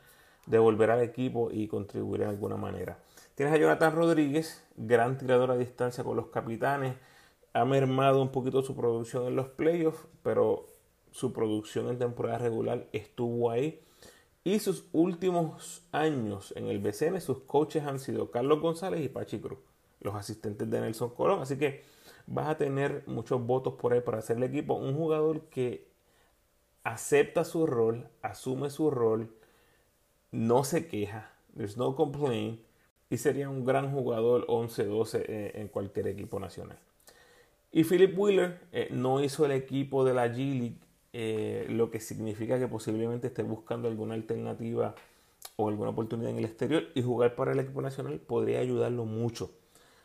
de 0.46 0.60
volver 0.60 0.92
al 0.92 1.02
equipo 1.02 1.50
y 1.52 1.68
contribuir 1.68 2.24
en 2.24 2.30
alguna 2.30 2.58
manera. 2.58 3.00
Tienes 3.36 3.54
a 3.54 3.58
Jonathan 3.58 3.96
Rodríguez, 3.96 4.63
gran 4.75 5.18
tirador 5.18 5.51
a 5.51 5.58
distancia 5.58 6.04
con 6.04 6.15
los 6.15 6.27
capitanes. 6.27 6.96
Ha 7.54 7.65
mermado 7.65 8.22
un 8.22 8.32
poquito 8.32 8.63
su 8.63 8.75
producción 8.75 9.27
en 9.27 9.36
los 9.36 9.48
playoffs, 9.50 10.08
pero 10.24 10.65
su 11.12 11.34
producción 11.34 11.89
en 11.89 12.00
temporada 12.00 12.39
regular 12.39 12.88
estuvo 12.92 13.51
ahí. 13.51 13.82
Y 14.44 14.60
sus 14.60 14.86
últimos 14.94 15.84
años 15.92 16.54
en 16.56 16.68
el 16.68 16.80
BCN, 16.80 17.20
sus 17.20 17.39
coaches 17.42 17.84
han 17.84 18.00
sido 18.00 18.32
Carlos 18.32 18.62
González 18.62 19.04
y 19.04 19.10
Pachi 19.10 19.39
Cruz 19.39 19.60
los 20.06 20.15
asistentes 20.15 20.70
de 20.70 20.80
Nelson 20.80 21.10
Colón. 21.10 21.42
Así 21.42 21.58
que 21.58 21.84
vas 22.27 22.48
a 22.48 22.58
tener 22.58 23.04
muchos 23.08 23.46
votos 23.46 23.74
por 23.74 23.92
ahí 23.92 24.01
para 24.01 24.20
hacer 24.20 24.38
el 24.38 24.44
equipo. 24.44 24.75
Un 24.75 24.96
jugador 24.96 25.42
que 25.50 25.89
acepta 26.84 27.44
su 27.44 27.65
rol, 27.65 28.08
asume 28.22 28.70
su 28.70 28.89
rol, 28.92 29.36
no 30.32 30.63
se 30.63 30.88
queja, 30.88 31.32
there's 31.56 31.77
no 31.77 31.96
complaint, 31.96 32.62
y 33.10 33.18
sería 33.18 33.50
un 33.50 33.66
gran 33.66 33.92
jugador 33.92 34.48
11-12 34.48 35.24
eh, 35.28 35.52
en 35.56 35.68
cualquier 35.68 36.08
equipo 36.08 36.40
nacional. 36.40 36.78
Y 37.72 37.84
Philip 37.84 38.18
Wheeler 38.18 38.60
eh, 38.72 38.88
no 38.92 39.22
hizo 39.24 39.46
el 39.46 39.52
equipo 39.52 40.06
de 40.06 40.14
la 40.14 40.28
G-League, 40.28 40.78
eh, 41.14 41.66
lo 41.70 41.92
que 41.92 42.00
significa 42.00 42.60
que 42.60 42.68
posiblemente 42.68 43.28
esté 43.28 43.44
buscando 43.44 43.88
alguna 43.88 44.16
alternativa 44.16 44.96
o 45.58 45.70
alguna 45.70 45.92
oportunidad 45.92 46.32
en 46.32 46.40
el 46.40 46.46
exterior 46.46 46.86
y 46.96 47.02
jugar 47.02 47.36
para 47.36 47.52
el 47.52 47.60
equipo 47.60 47.82
nacional 47.82 48.20
podría 48.20 48.60
ayudarlo 48.60 49.06
mucho 49.06 49.52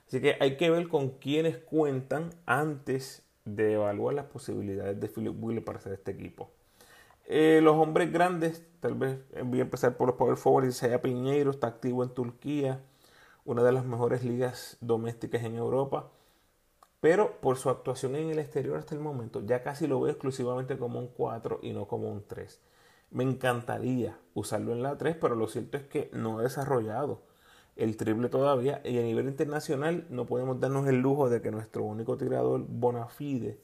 Así 0.06 0.20
que 0.20 0.36
hay 0.40 0.56
que 0.56 0.70
ver 0.70 0.88
con 0.88 1.10
quiénes 1.10 1.56
cuentan 1.56 2.30
antes 2.44 3.22
de 3.44 3.74
evaluar 3.74 4.14
las 4.14 4.26
posibilidades 4.26 4.98
de 4.98 5.08
Philip 5.08 5.34
Wheeler 5.40 5.64
para 5.64 5.78
hacer 5.78 5.92
este 5.92 6.10
equipo. 6.10 6.50
Los 7.28 7.76
hombres 7.76 8.12
grandes, 8.12 8.64
tal 8.80 8.96
vez 8.96 9.20
voy 9.44 9.60
a 9.60 9.62
empezar 9.62 9.96
por 9.96 10.08
los 10.08 10.16
power 10.16 10.36
forward. 10.36 10.66
Isaiah 10.66 11.00
Piñeiro 11.00 11.52
está 11.52 11.68
activo 11.68 12.02
en 12.02 12.10
Turquía, 12.10 12.80
una 13.44 13.62
de 13.62 13.72
las 13.72 13.84
mejores 13.84 14.24
ligas 14.24 14.76
domésticas 14.80 15.42
en 15.44 15.56
Europa. 15.56 16.10
Pero 17.00 17.40
por 17.40 17.56
su 17.56 17.70
actuación 17.70 18.14
en 18.16 18.30
el 18.30 18.38
exterior 18.38 18.76
hasta 18.76 18.94
el 18.94 19.00
momento, 19.00 19.42
ya 19.44 19.62
casi 19.62 19.86
lo 19.86 20.00
veo 20.00 20.12
exclusivamente 20.12 20.76
como 20.78 20.98
un 20.98 21.08
4 21.08 21.60
y 21.62 21.72
no 21.72 21.86
como 21.86 22.10
un 22.10 22.24
3. 22.26 22.60
Me 23.10 23.24
encantaría 23.24 24.18
usarlo 24.34 24.72
en 24.72 24.82
la 24.82 24.98
3, 24.98 25.16
pero 25.20 25.34
lo 25.34 25.48
cierto 25.48 25.78
es 25.78 25.84
que 25.84 26.10
no 26.12 26.38
ha 26.38 26.42
desarrollado 26.42 27.22
el 27.76 27.96
triple 27.96 28.28
todavía. 28.28 28.82
Y 28.84 28.98
a 28.98 29.02
nivel 29.02 29.26
internacional 29.26 30.06
no 30.10 30.26
podemos 30.26 30.60
darnos 30.60 30.86
el 30.86 31.00
lujo 31.00 31.30
de 31.30 31.40
que 31.40 31.50
nuestro 31.50 31.82
único 31.84 32.16
tirador 32.16 32.64
Bonafide 32.68 33.58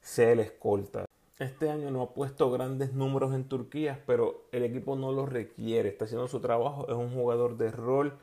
sea 0.00 0.32
el 0.32 0.40
escolta. 0.40 1.04
Este 1.38 1.70
año 1.70 1.90
no 1.92 2.02
ha 2.02 2.14
puesto 2.14 2.50
grandes 2.50 2.94
números 2.94 3.32
en 3.32 3.44
Turquía, 3.44 4.02
pero 4.06 4.46
el 4.50 4.64
equipo 4.64 4.96
no 4.96 5.12
lo 5.12 5.26
requiere. 5.26 5.88
Está 5.88 6.06
haciendo 6.06 6.26
su 6.26 6.40
trabajo, 6.40 6.88
es 6.88 6.96
un 6.96 7.14
jugador 7.14 7.56
de 7.56 7.70
rol, 7.70 8.14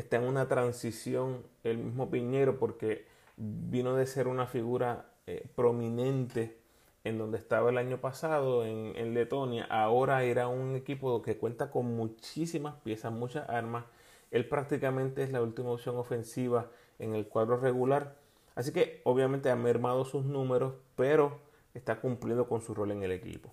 está 0.00 0.16
en 0.16 0.24
una 0.24 0.48
transición 0.48 1.44
el 1.64 1.78
mismo 1.78 2.10
Piñero 2.10 2.58
porque 2.58 3.06
vino 3.36 3.94
de 3.96 4.06
ser 4.06 4.28
una 4.28 4.46
figura 4.46 5.10
eh, 5.26 5.46
prominente 5.54 6.58
en 7.04 7.18
donde 7.18 7.38
estaba 7.38 7.70
el 7.70 7.78
año 7.78 8.00
pasado 8.00 8.64
en, 8.64 8.92
en 8.96 9.14
Letonia. 9.14 9.64
Ahora 9.64 10.24
era 10.24 10.48
un 10.48 10.76
equipo 10.76 11.22
que 11.22 11.38
cuenta 11.38 11.70
con 11.70 11.96
muchísimas 11.96 12.74
piezas, 12.82 13.12
muchas 13.12 13.48
armas 13.48 13.84
él 14.30 14.46
prácticamente 14.46 15.22
es 15.22 15.32
la 15.32 15.42
última 15.42 15.70
opción 15.70 15.96
ofensiva 15.96 16.70
en 16.98 17.14
el 17.14 17.26
cuadro 17.26 17.56
regular. 17.56 18.16
Así 18.54 18.72
que 18.72 19.00
obviamente 19.04 19.50
ha 19.50 19.56
mermado 19.56 20.04
sus 20.04 20.24
números, 20.24 20.74
pero 20.96 21.38
está 21.74 22.00
cumpliendo 22.00 22.48
con 22.48 22.60
su 22.60 22.74
rol 22.74 22.92
en 22.92 23.02
el 23.02 23.12
equipo. 23.12 23.52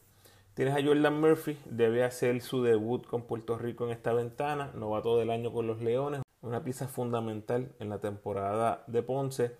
Tienes 0.53 0.75
a 0.75 0.83
Jordan 0.83 1.19
Murphy, 1.19 1.57
debe 1.65 2.03
hacer 2.03 2.41
su 2.41 2.63
debut 2.63 3.05
con 3.05 3.23
Puerto 3.23 3.57
Rico 3.57 3.85
en 3.85 3.91
esta 3.91 4.13
ventana, 4.13 4.71
no 4.73 4.89
va 4.89 5.03
todo 5.03 5.21
el 5.21 5.29
año 5.29 5.51
con 5.53 5.67
los 5.67 5.81
Leones, 5.81 6.21
una 6.41 6.63
pieza 6.63 6.87
fundamental 6.87 7.71
en 7.79 7.89
la 7.89 7.99
temporada 7.99 8.83
de 8.87 9.03
Ponce. 9.03 9.55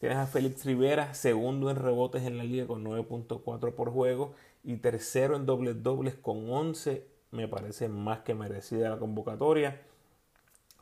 Tienes 0.00 0.18
a 0.18 0.26
Félix 0.26 0.64
Rivera, 0.64 1.14
segundo 1.14 1.70
en 1.70 1.76
rebotes 1.76 2.22
en 2.22 2.38
la 2.38 2.44
liga 2.44 2.66
con 2.66 2.84
9.4 2.84 3.74
por 3.74 3.90
juego 3.90 4.34
y 4.62 4.76
tercero 4.76 5.36
en 5.36 5.46
dobles 5.46 5.82
dobles 5.82 6.14
con 6.14 6.50
11. 6.50 7.06
Me 7.30 7.48
parece 7.48 7.88
más 7.88 8.20
que 8.20 8.34
merecida 8.34 8.90
la 8.90 8.98
convocatoria. 8.98 9.82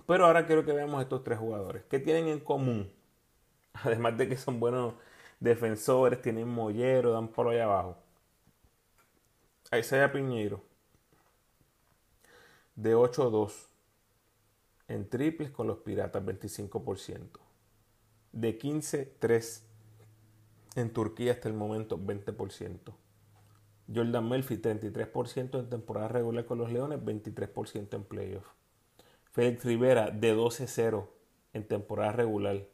Pero 0.07 0.27
ahora 0.27 0.47
quiero 0.47 0.65
que 0.65 0.73
veamos 0.73 1.03
estos 1.03 1.25
tres 1.25 1.39
jugadores. 1.39 1.85
¿Qué 1.89 1.99
tienen 1.99 2.29
en 2.29 2.41
común? 2.41 2.91
Además 3.73 4.17
de 4.19 4.29
que 4.29 4.37
son 4.37 4.61
buenos 4.61 4.95
defensores, 5.41 6.23
tienen 6.23 6.49
mollero, 6.49 7.13
dan 7.13 7.29
por 7.29 7.49
ahí 7.49 7.59
abajo. 7.59 7.97
Isaiah 9.73 10.13
Piñeiro. 10.13 10.63
De 12.77 12.95
8-2. 12.95 13.69
En 14.89 15.09
triples 15.09 15.51
con 15.51 15.67
los 15.67 15.79
Piratas, 15.79 16.25
25%. 16.25 17.41
De 18.33 18.59
15-3. 18.59 19.63
En 20.77 20.93
Turquía 20.93 21.33
hasta 21.33 21.49
el 21.49 21.55
momento, 21.55 21.99
20%. 21.99 22.95
Jordan 23.93 24.25
Murphy, 24.25 24.57
33% 24.57 25.61
en 25.61 25.71
temporada 25.71 26.09
regular 26.09 26.45
con 26.45 26.59
los 26.59 26.71
Leones, 26.71 27.01
23% 27.01 27.95
en 27.95 28.05
playoffs. 28.05 28.49
Félix 29.33 29.65
Rivera 29.65 30.11
de 30.11 30.35
12-0 30.35 31.09
en 31.53 31.69
temporada 31.69 32.13
regular. 32.13 32.67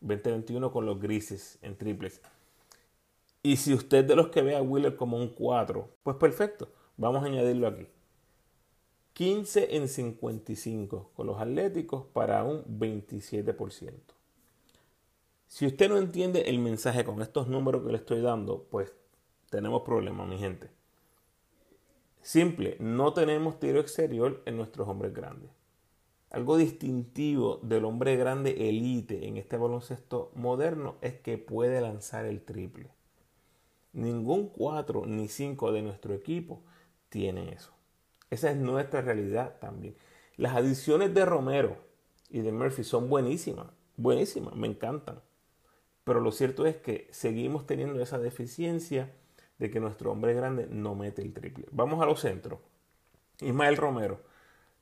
2021 0.00 0.70
con 0.70 0.86
los 0.86 1.00
grises 1.00 1.58
en 1.62 1.76
triples. 1.76 2.22
Y 3.42 3.56
si 3.56 3.74
usted 3.74 4.04
de 4.04 4.16
los 4.16 4.28
que 4.28 4.42
ve 4.42 4.56
a 4.56 4.62
Wheeler 4.62 4.96
como 4.96 5.16
un 5.16 5.28
4, 5.28 5.88
pues 6.02 6.16
perfecto, 6.16 6.68
vamos 6.96 7.22
a 7.22 7.26
añadirlo 7.26 7.68
aquí. 7.68 7.86
15 9.16 9.74
en 9.76 9.88
55 9.88 11.12
con 11.16 11.26
los 11.26 11.40
Atléticos 11.40 12.04
para 12.12 12.44
un 12.44 12.62
27%. 12.66 13.94
Si 15.46 15.64
usted 15.64 15.88
no 15.88 15.96
entiende 15.96 16.42
el 16.50 16.58
mensaje 16.58 17.02
con 17.02 17.22
estos 17.22 17.48
números 17.48 17.82
que 17.82 17.92
le 17.92 17.96
estoy 17.96 18.20
dando, 18.20 18.66
pues 18.70 18.92
tenemos 19.48 19.80
problemas, 19.84 20.28
mi 20.28 20.36
gente. 20.36 20.68
Simple, 22.20 22.76
no 22.78 23.14
tenemos 23.14 23.58
tiro 23.58 23.80
exterior 23.80 24.42
en 24.44 24.58
nuestros 24.58 24.86
hombres 24.86 25.14
grandes. 25.14 25.50
Algo 26.28 26.58
distintivo 26.58 27.58
del 27.62 27.86
hombre 27.86 28.16
grande 28.16 28.68
elite 28.68 29.26
en 29.26 29.38
este 29.38 29.56
baloncesto 29.56 30.30
moderno 30.34 30.96
es 31.00 31.14
que 31.14 31.38
puede 31.38 31.80
lanzar 31.80 32.26
el 32.26 32.42
triple. 32.42 32.90
Ningún 33.94 34.50
4 34.50 35.06
ni 35.06 35.28
5 35.28 35.72
de 35.72 35.80
nuestro 35.80 36.12
equipo 36.12 36.60
tiene 37.08 37.54
eso. 37.54 37.75
Esa 38.30 38.50
es 38.50 38.56
nuestra 38.56 39.00
realidad 39.00 39.56
también. 39.60 39.96
Las 40.36 40.56
adiciones 40.56 41.14
de 41.14 41.24
Romero 41.24 41.76
y 42.28 42.40
de 42.40 42.52
Murphy 42.52 42.84
son 42.84 43.08
buenísimas, 43.08 43.68
buenísimas, 43.96 44.54
me 44.54 44.66
encantan. 44.66 45.20
Pero 46.04 46.20
lo 46.20 46.32
cierto 46.32 46.66
es 46.66 46.76
que 46.76 47.08
seguimos 47.10 47.66
teniendo 47.66 48.00
esa 48.00 48.18
deficiencia 48.18 49.12
de 49.58 49.70
que 49.70 49.80
nuestro 49.80 50.12
hombre 50.12 50.34
grande 50.34 50.66
no 50.70 50.94
mete 50.94 51.22
el 51.22 51.32
triple. 51.32 51.66
Vamos 51.70 52.02
a 52.02 52.06
los 52.06 52.20
centros. 52.20 52.60
Ismael 53.40 53.76
Romero, 53.76 54.20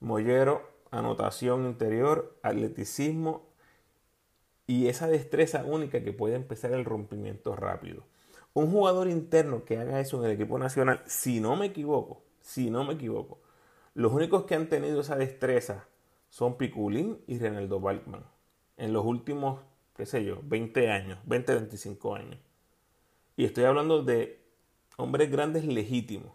Mollero, 0.01 0.69
anotación 0.91 1.67
interior, 1.67 2.37
atleticismo 2.43 3.47
y 4.67 4.89
esa 4.89 5.09
destreza 5.09 5.65
única 5.65 6.03
que 6.03 6.13
puede 6.13 6.37
empezar 6.37 6.73
el 6.73 6.85
rompimiento 6.85 7.57
rápido. 7.57 8.05
Un 8.53 8.71
jugador 8.71 9.09
interno 9.09 9.65
que 9.65 9.79
haga 9.79 10.01
eso 10.01 10.19
en 10.19 10.31
el 10.31 10.37
equipo 10.37 10.59
nacional, 10.59 11.03
si 11.07 11.41
no 11.41 11.57
me 11.57 11.67
equivoco, 11.67 12.23
si 12.45 12.71
no 12.71 12.85
me 12.85 12.93
equivoco, 12.93 13.41
los 13.95 14.13
únicos 14.13 14.45
que 14.45 14.55
han 14.55 14.69
tenido 14.69 15.01
esa 15.01 15.17
destreza 15.17 15.89
son 16.29 16.59
Piculín 16.59 17.19
y 17.27 17.39
Renaldo 17.39 17.81
Balkman 17.81 18.23
en 18.77 18.93
los 18.93 19.05
últimos, 19.05 19.61
qué 19.97 20.05
sé 20.05 20.25
yo, 20.25 20.41
20 20.43 20.91
años, 20.91 21.19
20, 21.25 21.55
25 21.55 22.15
años. 22.15 22.39
Y 23.37 23.47
estoy 23.47 23.65
hablando 23.65 24.03
de 24.03 24.43
hombres 24.99 25.31
grandes 25.31 25.65
legítimos. 25.65 26.33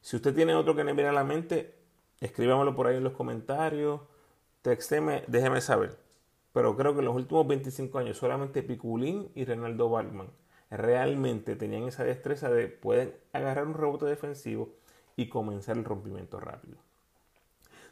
Si 0.00 0.16
usted 0.16 0.34
tiene 0.34 0.54
otro 0.54 0.74
que 0.74 0.82
me 0.82 0.94
viene 0.94 1.10
a 1.10 1.12
la 1.12 1.22
mente, 1.22 1.76
escríbamelo 2.20 2.74
por 2.74 2.88
ahí 2.88 2.96
en 2.96 3.04
los 3.04 3.12
comentarios, 3.12 4.00
texteme, 4.62 5.22
déjeme 5.28 5.60
saber. 5.60 5.96
Pero 6.52 6.76
creo 6.76 6.94
que 6.94 7.00
en 7.00 7.04
los 7.04 7.14
últimos 7.14 7.46
25 7.46 7.98
años 7.98 8.18
solamente 8.18 8.64
Piculín 8.64 9.30
y 9.36 9.44
Renaldo 9.44 9.90
Balkman 9.90 10.28
realmente 10.70 11.54
tenían 11.54 11.84
esa 11.84 12.02
destreza 12.02 12.50
de 12.50 12.66
poder 12.66 13.20
agarrar 13.32 13.68
un 13.68 13.74
rebote 13.74 14.06
defensivo 14.06 14.74
y 15.16 15.28
comenzar 15.28 15.76
el 15.76 15.84
rompimiento 15.84 16.38
rápido. 16.38 16.76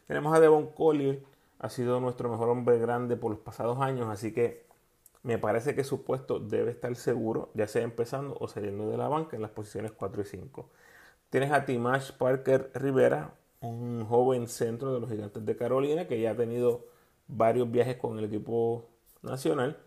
Tenemos 0.07 0.35
a 0.35 0.39
Devon 0.39 0.67
Collier, 0.67 1.23
ha 1.59 1.69
sido 1.69 1.99
nuestro 1.99 2.29
mejor 2.29 2.49
hombre 2.49 2.77
grande 2.77 3.17
por 3.17 3.31
los 3.31 3.39
pasados 3.39 3.79
años, 3.81 4.07
así 4.09 4.33
que 4.33 4.65
me 5.23 5.39
parece 5.39 5.73
que 5.73 5.83
su 5.83 6.03
puesto 6.03 6.39
debe 6.39 6.69
estar 6.69 6.95
seguro, 6.95 7.49
ya 7.55 7.67
sea 7.67 7.81
empezando 7.81 8.37
o 8.39 8.47
saliendo 8.47 8.89
de 8.89 8.97
la 8.97 9.07
banca 9.07 9.35
en 9.35 9.41
las 9.41 9.49
posiciones 9.49 9.91
4 9.91 10.21
y 10.21 10.25
5. 10.25 10.69
Tienes 11.31 11.51
a 11.51 11.65
Timash 11.65 12.11
Parker 12.11 12.69
Rivera, 12.75 13.33
un 13.61 14.05
joven 14.05 14.47
centro 14.47 14.93
de 14.93 14.99
los 14.99 15.09
Gigantes 15.09 15.43
de 15.43 15.55
Carolina 15.55 16.07
que 16.07 16.21
ya 16.21 16.31
ha 16.31 16.35
tenido 16.35 16.85
varios 17.27 17.71
viajes 17.71 17.97
con 17.97 18.19
el 18.19 18.25
equipo 18.25 18.85
nacional. 19.23 19.79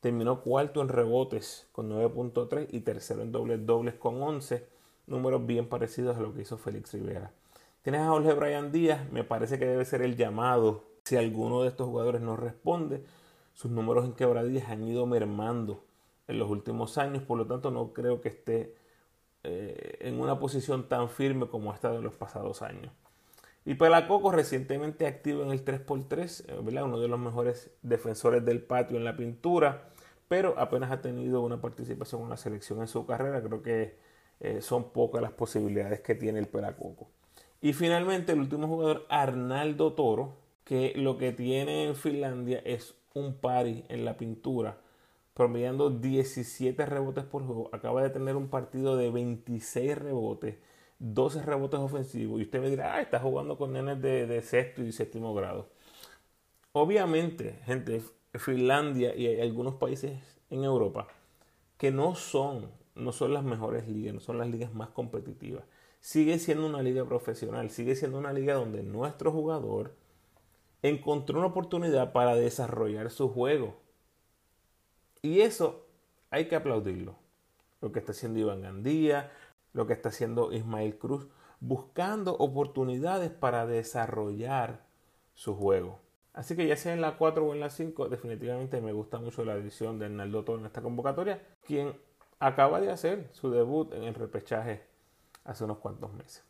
Terminó 0.00 0.40
cuarto 0.40 0.80
en 0.80 0.88
rebotes 0.88 1.68
con 1.70 1.88
9.3 1.90 2.66
y 2.70 2.80
tercero 2.80 3.22
en 3.22 3.30
dobles 3.30 3.64
dobles 3.64 3.94
con 3.94 4.20
11, 4.20 4.66
números 5.10 5.44
bien 5.46 5.68
parecidos 5.68 6.16
a 6.16 6.20
lo 6.20 6.32
que 6.32 6.42
hizo 6.42 6.56
Félix 6.56 6.92
Rivera. 6.94 7.32
Tienes 7.82 8.02
a 8.02 8.08
Jorge 8.08 8.32
Brian 8.34 8.72
Díaz, 8.72 9.10
me 9.10 9.24
parece 9.24 9.58
que 9.58 9.66
debe 9.66 9.84
ser 9.84 10.02
el 10.02 10.16
llamado 10.16 10.84
si 11.04 11.16
alguno 11.16 11.62
de 11.62 11.68
estos 11.68 11.86
jugadores 11.86 12.20
no 12.20 12.36
responde 12.36 13.02
sus 13.52 13.70
números 13.70 14.04
en 14.06 14.12
quebradillas 14.12 14.70
han 14.70 14.82
ido 14.84 15.04
mermando 15.06 15.84
en 16.28 16.38
los 16.38 16.50
últimos 16.50 16.96
años, 16.98 17.22
por 17.22 17.36
lo 17.36 17.46
tanto 17.46 17.70
no 17.70 17.92
creo 17.92 18.20
que 18.20 18.30
esté 18.30 18.74
eh, 19.42 19.98
en 20.00 20.20
una 20.20 20.38
posición 20.38 20.88
tan 20.88 21.10
firme 21.10 21.48
como 21.48 21.70
ha 21.70 21.74
estado 21.74 21.96
en 21.96 22.04
los 22.04 22.14
pasados 22.14 22.62
años. 22.62 22.92
Y 23.66 23.74
Pelacoco 23.74 24.32
recientemente 24.32 25.06
activo 25.06 25.42
en 25.42 25.50
el 25.50 25.64
3x3, 25.64 26.44
eh, 26.48 26.82
uno 26.82 27.00
de 27.00 27.08
los 27.08 27.18
mejores 27.18 27.70
defensores 27.82 28.44
del 28.44 28.62
patio 28.62 28.96
en 28.96 29.04
la 29.04 29.16
pintura, 29.16 29.90
pero 30.28 30.58
apenas 30.58 30.90
ha 30.90 31.02
tenido 31.02 31.42
una 31.42 31.60
participación 31.60 32.22
en 32.22 32.30
la 32.30 32.36
selección 32.36 32.80
en 32.80 32.88
su 32.88 33.04
carrera, 33.04 33.42
creo 33.42 33.62
que 33.62 33.98
eh, 34.40 34.60
son 34.60 34.90
pocas 34.90 35.22
las 35.22 35.32
posibilidades 35.32 36.00
que 36.00 36.14
tiene 36.14 36.38
el 36.38 36.48
Pelacoco. 36.48 37.08
Y 37.60 37.74
finalmente 37.74 38.32
el 38.32 38.40
último 38.40 38.66
jugador, 38.66 39.06
Arnaldo 39.10 39.92
Toro, 39.92 40.36
que 40.64 40.94
lo 40.96 41.18
que 41.18 41.32
tiene 41.32 41.84
en 41.84 41.96
Finlandia 41.96 42.60
es 42.64 42.94
un 43.14 43.34
pari 43.34 43.84
en 43.88 44.04
la 44.04 44.16
pintura, 44.16 44.80
promediando 45.34 45.90
17 45.90 46.86
rebotes 46.86 47.24
por 47.24 47.44
juego. 47.44 47.70
Acaba 47.72 48.02
de 48.02 48.10
tener 48.10 48.36
un 48.36 48.48
partido 48.48 48.96
de 48.96 49.10
26 49.10 49.98
rebotes, 49.98 50.56
12 50.98 51.42
rebotes 51.42 51.80
ofensivos. 51.80 52.40
Y 52.40 52.44
usted 52.44 52.60
me 52.60 52.70
dirá, 52.70 52.94
ah, 52.94 53.00
está 53.02 53.18
jugando 53.20 53.58
con 53.58 53.72
nenes 53.72 54.00
de, 54.00 54.40
sexto 54.42 54.82
y 54.82 54.92
séptimo 54.92 55.34
grado. 55.34 55.68
Obviamente, 56.72 57.58
gente, 57.64 58.02
Finlandia 58.34 59.14
y 59.14 59.40
algunos 59.40 59.74
países 59.74 60.12
en 60.50 60.64
Europa 60.64 61.08
que 61.80 61.90
no 61.90 62.14
son, 62.14 62.70
no 63.00 63.12
son 63.12 63.34
las 63.34 63.44
mejores 63.44 63.88
ligas, 63.88 64.14
no 64.14 64.20
son 64.20 64.38
las 64.38 64.48
ligas 64.48 64.72
más 64.74 64.90
competitivas. 64.90 65.64
Sigue 66.00 66.38
siendo 66.38 66.66
una 66.66 66.82
liga 66.82 67.04
profesional, 67.04 67.70
sigue 67.70 67.96
siendo 67.96 68.18
una 68.18 68.32
liga 68.32 68.54
donde 68.54 68.82
nuestro 68.82 69.32
jugador 69.32 69.94
encontró 70.82 71.38
una 71.38 71.48
oportunidad 71.48 72.12
para 72.12 72.34
desarrollar 72.34 73.10
su 73.10 73.28
juego. 73.28 73.80
Y 75.22 75.40
eso 75.40 75.86
hay 76.30 76.48
que 76.48 76.56
aplaudirlo. 76.56 77.16
Lo 77.80 77.92
que 77.92 77.98
está 77.98 78.12
haciendo 78.12 78.38
Iván 78.38 78.62
Gandía, 78.62 79.30
lo 79.72 79.86
que 79.86 79.92
está 79.92 80.08
haciendo 80.08 80.52
Ismael 80.52 80.98
Cruz, 80.98 81.28
buscando 81.60 82.36
oportunidades 82.36 83.30
para 83.30 83.66
desarrollar 83.66 84.86
su 85.34 85.54
juego. 85.54 86.00
Así 86.32 86.56
que 86.56 86.66
ya 86.66 86.76
sea 86.76 86.94
en 86.94 87.00
la 87.00 87.16
4 87.18 87.44
o 87.44 87.54
en 87.54 87.60
la 87.60 87.70
5, 87.70 88.08
definitivamente 88.08 88.80
me 88.80 88.92
gusta 88.92 89.18
mucho 89.18 89.44
la 89.44 89.54
edición 89.54 89.98
de 89.98 90.06
Hernaldo 90.06 90.44
Toro 90.44 90.60
en 90.60 90.66
esta 90.66 90.80
convocatoria, 90.80 91.42
quien 91.66 91.94
acaba 92.40 92.80
de 92.80 92.90
hacer 92.90 93.28
su 93.32 93.50
debut 93.50 93.92
en 93.92 94.02
el 94.02 94.14
repechaje 94.14 94.82
hace 95.44 95.64
unos 95.64 95.78
cuantos 95.78 96.12
meses. 96.14 96.42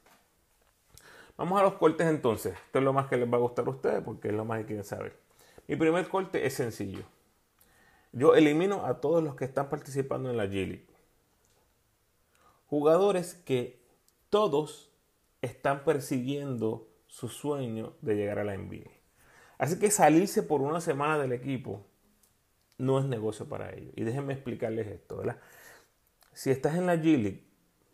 Vamos 1.36 1.60
a 1.60 1.64
los 1.64 1.74
cortes 1.74 2.06
entonces. 2.06 2.54
Esto 2.66 2.78
es 2.78 2.84
lo 2.84 2.92
más 2.92 3.08
que 3.08 3.16
les 3.16 3.30
va 3.30 3.36
a 3.36 3.40
gustar 3.40 3.66
a 3.66 3.70
ustedes 3.70 4.02
porque 4.02 4.28
es 4.28 4.34
lo 4.34 4.44
más 4.44 4.60
que 4.60 4.66
quieren 4.66 4.84
saber. 4.84 5.18
Mi 5.66 5.76
primer 5.76 6.08
corte 6.08 6.46
es 6.46 6.54
sencillo. 6.54 7.02
Yo 8.12 8.34
elimino 8.34 8.86
a 8.86 9.00
todos 9.00 9.22
los 9.22 9.36
que 9.36 9.44
están 9.44 9.68
participando 9.68 10.30
en 10.30 10.36
la 10.36 10.46
G-League. 10.46 10.86
Jugadores 12.66 13.34
que 13.34 13.80
todos 14.30 14.90
están 15.42 15.84
persiguiendo 15.84 16.88
su 17.06 17.28
sueño 17.28 17.94
de 18.00 18.14
llegar 18.14 18.38
a 18.38 18.44
la 18.44 18.56
NBA. 18.56 18.90
Así 19.58 19.78
que 19.78 19.90
salirse 19.90 20.42
por 20.42 20.60
una 20.60 20.80
semana 20.80 21.18
del 21.18 21.32
equipo 21.32 21.84
no 22.78 22.98
es 22.98 23.04
negocio 23.04 23.48
para 23.48 23.72
ellos. 23.72 23.92
Y 23.96 24.04
déjenme 24.04 24.32
explicarles 24.32 24.86
esto, 24.86 25.18
¿verdad? 25.18 25.38
Si 26.32 26.50
estás 26.50 26.76
en 26.76 26.86
la 26.86 26.96
G-League, 26.96 27.44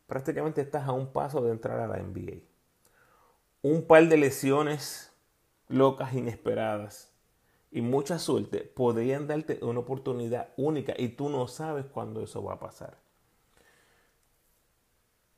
prácticamente 0.07 0.61
estás 0.61 0.87
a 0.87 0.93
un 0.93 1.13
paso 1.13 1.43
de 1.43 1.51
entrar 1.51 1.81
a 1.81 1.89
la 1.89 1.99
NBA 1.99 2.43
un 3.67 3.83
par 3.83 4.09
de 4.09 4.17
lesiones 4.17 5.13
locas, 5.69 6.15
inesperadas 6.15 7.13
y 7.73 7.81
mucha 7.81 8.21
suerte 8.21 8.61
podrían 8.61 9.27
darte 9.27 9.59
una 9.63 9.81
oportunidad 9.81 10.51
única 10.57 10.95
y 10.97 11.09
tú 11.09 11.29
no 11.29 11.49
sabes 11.49 11.85
cuándo 11.87 12.23
eso 12.23 12.45
va 12.45 12.55
a 12.55 12.61
pasar. 12.61 12.97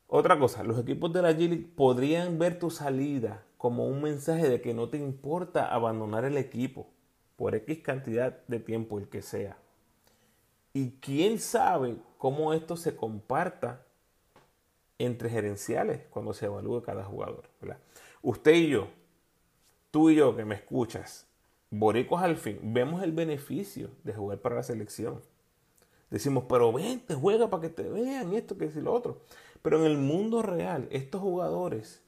Otra 0.09 0.39
cosa, 0.39 0.63
los 0.63 0.79
equipos 0.79 1.11
de 1.13 1.23
la 1.23 1.33
G 1.33 1.75
podrían 1.75 2.39
ver 2.39 2.59
tu 2.59 2.71
salida 2.71 3.47
como 3.57 3.87
un 3.87 4.03
mensaje 4.03 4.49
de 4.49 4.61
que 4.61 4.75
no 4.75 4.91
te 4.91 4.99
importa 4.99 5.73
abandonar 5.73 6.27
el 6.27 6.37
equipo 6.37 6.91
por 7.37 7.55
X 7.55 7.79
cantidad 7.79 8.47
de 8.47 8.61
tiempo, 8.61 8.99
el 8.99 9.09
que 9.09 9.23
sea. 9.23 9.57
Y 10.73 10.93
quién 11.01 11.39
sabe 11.39 11.97
cómo 12.19 12.53
esto 12.53 12.77
se 12.77 12.95
comparta 12.95 13.85
entre 14.99 15.31
gerenciales 15.31 16.03
cuando 16.11 16.35
se 16.35 16.47
evalúe 16.47 16.83
cada 16.83 17.05
jugador. 17.05 17.45
Usted 18.23 18.53
y 18.53 18.69
yo, 18.69 18.89
tú 19.91 20.11
y 20.11 20.17
yo 20.17 20.37
que 20.37 20.45
me 20.45 20.57
escuchas, 20.57 21.27
boricos 21.71 22.23
al 22.23 22.37
fin, 22.37 22.59
vemos 22.63 23.03
el 23.03 23.13
beneficio 23.13 23.91
de 24.05 24.13
jugar 24.13 24.39
para 24.39 24.57
la 24.57 24.63
selección. 24.63 25.23
Decimos, 26.11 26.45
pero 26.49 26.73
vente, 26.73 27.15
juega 27.15 27.51
para 27.51 27.63
que 27.63 27.69
te 27.69 27.83
vean 27.83 28.33
esto, 28.33 28.57
que 28.57 28.65
es 28.65 28.77
lo 28.77 28.93
otro. 28.93 29.23
Pero 29.63 29.79
en 29.79 29.85
el 29.85 29.99
mundo 29.99 30.43
real, 30.43 30.89
estos 30.91 31.21
jugadores 31.21 32.03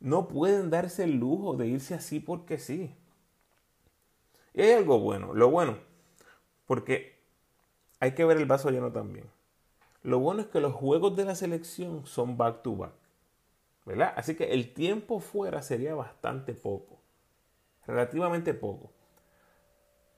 no 0.00 0.26
pueden 0.28 0.70
darse 0.70 1.04
el 1.04 1.18
lujo 1.18 1.56
de 1.56 1.68
irse 1.68 1.94
así 1.94 2.18
porque 2.18 2.58
sí. 2.58 2.94
Y 4.54 4.62
hay 4.62 4.72
algo 4.72 4.98
bueno, 4.98 5.32
lo 5.32 5.50
bueno, 5.50 5.78
porque 6.66 7.21
hay 8.02 8.16
que 8.16 8.24
ver 8.24 8.36
el 8.36 8.46
vaso 8.46 8.68
lleno 8.68 8.90
también. 8.90 9.30
Lo 10.02 10.18
bueno 10.18 10.40
es 10.40 10.48
que 10.48 10.60
los 10.60 10.74
juegos 10.74 11.14
de 11.14 11.24
la 11.24 11.36
selección 11.36 12.04
son 12.04 12.36
back 12.36 12.62
to 12.62 12.74
back. 12.74 12.90
¿verdad? 13.86 14.12
Así 14.16 14.34
que 14.34 14.52
el 14.52 14.74
tiempo 14.74 15.20
fuera 15.20 15.62
sería 15.62 15.94
bastante 15.94 16.52
poco, 16.52 16.98
relativamente 17.86 18.54
poco. 18.54 18.90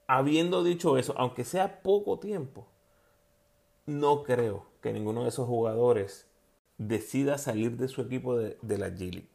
Habiendo 0.06 0.64
dicho 0.64 0.96
eso, 0.96 1.12
aunque 1.18 1.44
sea 1.44 1.82
poco 1.82 2.18
tiempo, 2.18 2.66
no 3.84 4.22
creo 4.22 4.64
que 4.80 4.94
ninguno 4.94 5.24
de 5.24 5.28
esos 5.28 5.46
jugadores 5.46 6.26
decida 6.78 7.36
salir 7.36 7.76
de 7.76 7.88
su 7.88 8.00
equipo 8.00 8.34
de, 8.34 8.78
la 8.78 8.88
G 8.88 9.26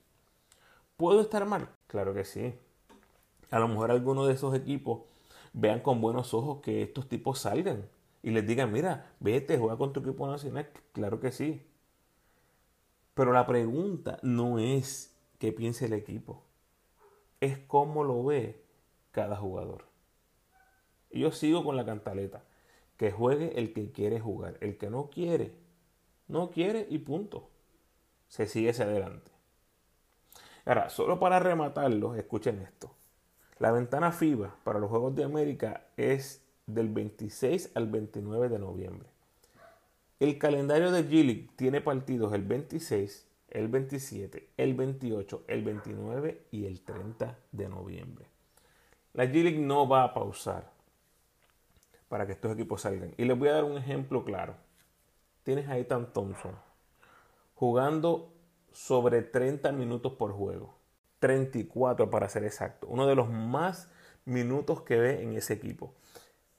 ¿Puedo 0.97 1.21
estar 1.21 1.45
mal? 1.45 1.69
Claro 1.85 2.15
que 2.15 2.25
sí. 2.25 2.55
A 3.51 3.59
lo 3.59 3.67
mejor 3.67 3.91
algunos 3.91 4.25
de 4.27 4.33
esos 4.33 4.55
equipos 4.55 5.01
vean 5.53 5.81
con 5.81 6.01
buenos 6.01 6.33
ojos 6.33 6.62
que 6.63 6.81
estos 6.81 7.07
tipos 7.07 7.38
salgan 7.38 7.88
y 8.21 8.32
les 8.32 8.45
digan, 8.45 8.71
mira, 8.71 9.13
vete, 9.19 9.58
juega 9.58 9.77
con 9.77 9.93
tu 9.93 10.01
equipo 10.01 10.27
nacional. 10.27 10.69
Claro 10.91 11.19
que 11.19 11.32
sí. 11.32 11.65
Pero 13.13 13.34
la 13.34 13.45
pregunta 13.45 14.19
no 14.23 14.60
es 14.60 15.15
qué 15.39 15.51
piense 15.51 15.86
el 15.86 15.93
equipo, 15.93 16.43
es 17.41 17.58
cómo 17.60 18.03
lo 18.03 18.23
ve 18.23 18.63
cada 19.12 19.36
jugador. 19.36 19.86
Y 21.10 21.21
yo 21.21 21.32
sigo 21.32 21.63
con 21.63 21.75
la 21.75 21.86
cantaleta, 21.86 22.43
que 22.97 23.12
juegue 23.12 23.60
el 23.60 23.73
que 23.73 23.91
quiere 23.91 24.19
jugar, 24.19 24.58
el 24.62 24.77
que 24.77 24.89
no 24.89 25.10
quiere, 25.10 25.55
no 26.27 26.51
quiere 26.51 26.86
y 26.89 26.99
punto. 26.99 27.49
Se 28.27 28.45
sigue 28.45 28.69
hacia 28.69 28.86
adelante. 28.86 29.32
Ahora, 30.65 30.89
solo 30.89 31.19
para 31.19 31.39
rematarlo, 31.39 32.15
escuchen 32.15 32.60
esto. 32.60 32.95
La 33.58 33.71
ventana 33.71 34.12
FIBA 34.12 34.55
para 34.63 34.79
los 34.79 34.89
Juegos 34.89 35.15
de 35.15 35.23
América 35.23 35.88
es 35.97 36.45
del 36.73 36.89
26 36.89 37.71
al 37.75 37.88
29 37.88 38.49
de 38.49 38.60
noviembre. 38.60 39.10
El 40.19 40.38
calendario 40.38 40.91
de 40.91 41.08
G-League 41.08 41.49
tiene 41.55 41.82
partidos 41.82 42.34
el 42.34 42.43
26, 42.43 43.27
el 43.49 43.67
27, 43.67 44.49
el 44.58 44.73
28, 44.73 45.43
el 45.47 45.63
29 45.63 46.41
y 46.51 46.65
el 46.65 46.82
30 46.82 47.38
de 47.51 47.69
noviembre. 47.69 48.25
La 49.13 49.25
G-League 49.25 49.60
no 49.60 49.88
va 49.88 50.03
a 50.03 50.13
pausar 50.13 50.71
para 52.10 52.25
que 52.25 52.34
estos 52.34 52.53
equipos 52.53 52.82
salgan. 52.82 53.13
Y 53.17 53.25
les 53.25 53.38
voy 53.38 53.49
a 53.49 53.53
dar 53.53 53.63
un 53.63 53.77
ejemplo 53.77 54.25
claro. 54.25 54.55
Tienes 55.43 55.67
a 55.69 55.77
Ethan 55.77 56.12
Thompson 56.12 56.55
jugando 57.55 58.32
sobre 58.71 59.21
30 59.21 59.71
minutos 59.71 60.13
por 60.13 60.32
juego. 60.32 60.75
34 61.19 62.10
para 62.10 62.29
ser 62.29 62.45
exacto. 62.45 62.88
Uno 62.88 63.08
de 63.08 63.15
los 63.15 63.29
más 63.29 63.89
minutos 64.25 64.82
que 64.82 64.97
ve 64.97 65.23
en 65.23 65.36
ese 65.36 65.53
equipo. 65.53 65.93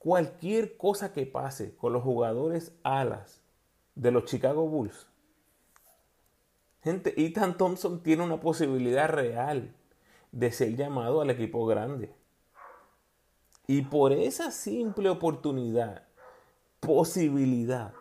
Cualquier 0.01 0.79
cosa 0.79 1.13
que 1.13 1.27
pase 1.27 1.77
con 1.77 1.93
los 1.93 2.03
jugadores 2.03 2.73
alas 2.83 3.43
de 3.95 4.11
los 4.11 4.25
Chicago 4.25 4.67
Bulls. 4.67 5.07
Gente, 6.83 7.13
Ethan 7.23 7.59
Thompson 7.59 8.03
tiene 8.03 8.25
una 8.25 8.41
posibilidad 8.41 9.11
real 9.11 9.75
de 10.33 10.53
ser 10.53 10.75
llamado 10.75 11.21
al 11.21 11.29
equipo 11.29 11.67
grande. 11.67 12.15
Y 13.67 13.83
por 13.83 14.13
esa 14.13 14.51
simple 14.53 15.11
oportunidad, 15.11 16.05
posibilidad, 16.81 17.93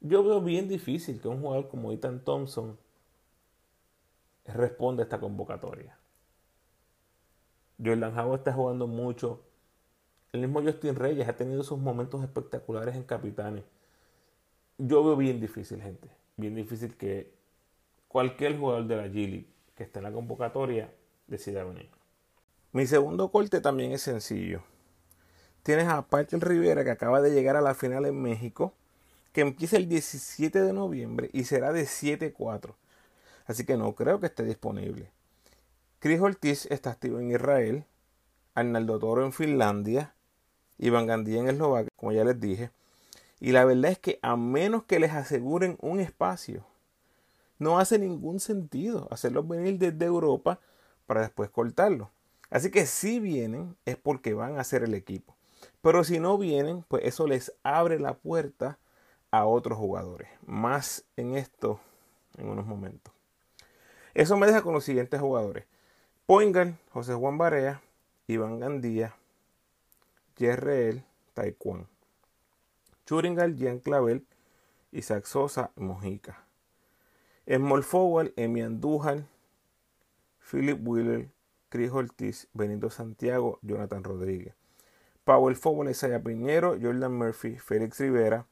yo 0.00 0.24
veo 0.24 0.40
bien 0.40 0.68
difícil 0.68 1.20
que 1.20 1.28
un 1.28 1.40
jugador 1.40 1.68
como 1.68 1.92
Ethan 1.92 2.24
Thompson 2.24 2.76
responda 4.46 5.02
a 5.02 5.04
esta 5.04 5.20
convocatoria. 5.20 5.96
Jordan 7.82 8.18
Howard 8.18 8.40
está 8.40 8.52
jugando 8.52 8.88
mucho. 8.88 9.44
El 10.32 10.42
mismo 10.42 10.62
Justin 10.62 10.94
Reyes 10.94 11.28
ha 11.28 11.34
tenido 11.34 11.64
sus 11.64 11.78
momentos 11.78 12.22
espectaculares 12.22 12.94
en 12.94 13.02
Capitanes. 13.02 13.64
Yo 14.78 15.04
veo 15.04 15.16
bien 15.16 15.40
difícil, 15.40 15.82
gente. 15.82 16.08
Bien 16.36 16.54
difícil 16.54 16.96
que 16.96 17.32
cualquier 18.06 18.56
jugador 18.56 18.86
de 18.86 18.96
la 18.96 19.06
G 19.08 19.46
que 19.74 19.82
esté 19.82 19.98
en 19.98 20.04
la 20.04 20.12
convocatoria 20.12 20.92
decida 21.26 21.64
venir. 21.64 21.90
Mi 22.72 22.86
segundo 22.86 23.32
corte 23.32 23.60
también 23.60 23.90
es 23.90 24.02
sencillo. 24.02 24.62
Tienes 25.64 25.88
a 25.88 26.02
Parker 26.02 26.40
Rivera 26.40 26.84
que 26.84 26.92
acaba 26.92 27.20
de 27.20 27.32
llegar 27.32 27.56
a 27.56 27.60
la 27.60 27.74
final 27.74 28.06
en 28.06 28.22
México, 28.22 28.72
que 29.32 29.40
empieza 29.40 29.76
el 29.76 29.88
17 29.88 30.62
de 30.62 30.72
noviembre 30.72 31.30
y 31.32 31.44
será 31.44 31.72
de 31.72 31.82
7-4. 31.82 32.74
Así 33.46 33.66
que 33.66 33.76
no 33.76 33.94
creo 33.96 34.20
que 34.20 34.26
esté 34.26 34.44
disponible. 34.44 35.10
Chris 35.98 36.20
Ortiz 36.20 36.66
está 36.66 36.90
activo 36.90 37.18
en 37.18 37.32
Israel, 37.32 37.84
Arnaldo 38.54 38.98
Toro 38.98 39.24
en 39.24 39.32
Finlandia, 39.32 40.14
Iván 40.80 41.06
Gandía 41.06 41.40
en 41.40 41.48
Eslovaquia, 41.48 41.90
como 41.96 42.12
ya 42.12 42.24
les 42.24 42.40
dije. 42.40 42.70
Y 43.38 43.52
la 43.52 43.64
verdad 43.64 43.92
es 43.92 43.98
que 43.98 44.18
a 44.22 44.36
menos 44.36 44.84
que 44.84 44.98
les 44.98 45.12
aseguren 45.12 45.76
un 45.80 46.00
espacio, 46.00 46.64
no 47.58 47.78
hace 47.78 47.98
ningún 47.98 48.40
sentido 48.40 49.06
hacerlos 49.10 49.46
venir 49.46 49.78
desde 49.78 50.06
Europa 50.06 50.58
para 51.06 51.20
después 51.20 51.50
cortarlo. 51.50 52.10
Así 52.48 52.70
que 52.70 52.86
si 52.86 53.20
vienen 53.20 53.76
es 53.84 53.96
porque 53.96 54.34
van 54.34 54.58
a 54.58 54.64
ser 54.64 54.82
el 54.82 54.94
equipo. 54.94 55.36
Pero 55.82 56.02
si 56.04 56.18
no 56.18 56.38
vienen, 56.38 56.84
pues 56.88 57.04
eso 57.04 57.26
les 57.26 57.52
abre 57.62 57.98
la 57.98 58.14
puerta 58.14 58.78
a 59.30 59.44
otros 59.44 59.78
jugadores. 59.78 60.28
Más 60.46 61.04
en 61.16 61.36
esto 61.36 61.80
en 62.38 62.48
unos 62.48 62.66
momentos. 62.66 63.12
Eso 64.14 64.36
me 64.36 64.46
deja 64.46 64.62
con 64.62 64.72
los 64.72 64.84
siguientes 64.84 65.20
jugadores. 65.20 65.66
Poingal, 66.26 66.78
José 66.90 67.14
Juan 67.14 67.38
Barea, 67.38 67.82
Iván 68.26 68.58
Gandía, 68.60 69.14
Yerreel, 70.40 71.04
Taekwondo. 71.34 71.86
Churingal, 73.04 73.56
Jean 73.56 73.78
Clavel, 73.78 74.24
Isaac 74.90 75.26
Sosa, 75.26 75.70
Mojica. 75.76 76.46
Small 77.46 77.82
Forward, 77.82 78.32
Emi 78.36 78.62
Andújar, 78.62 79.26
Philip 80.50 80.80
Wheeler, 80.82 81.28
Cris 81.68 81.90
Ortiz, 81.92 82.48
Benito 82.54 82.88
Santiago, 82.88 83.58
Jonathan 83.60 84.02
Rodríguez. 84.02 84.54
Power 85.24 85.54
Forward, 85.56 85.90
Isaiah 85.90 86.22
Piñero, 86.22 86.78
Jordan 86.80 87.12
Murphy, 87.12 87.58
Félix 87.58 88.00
Rivera. 88.00 88.46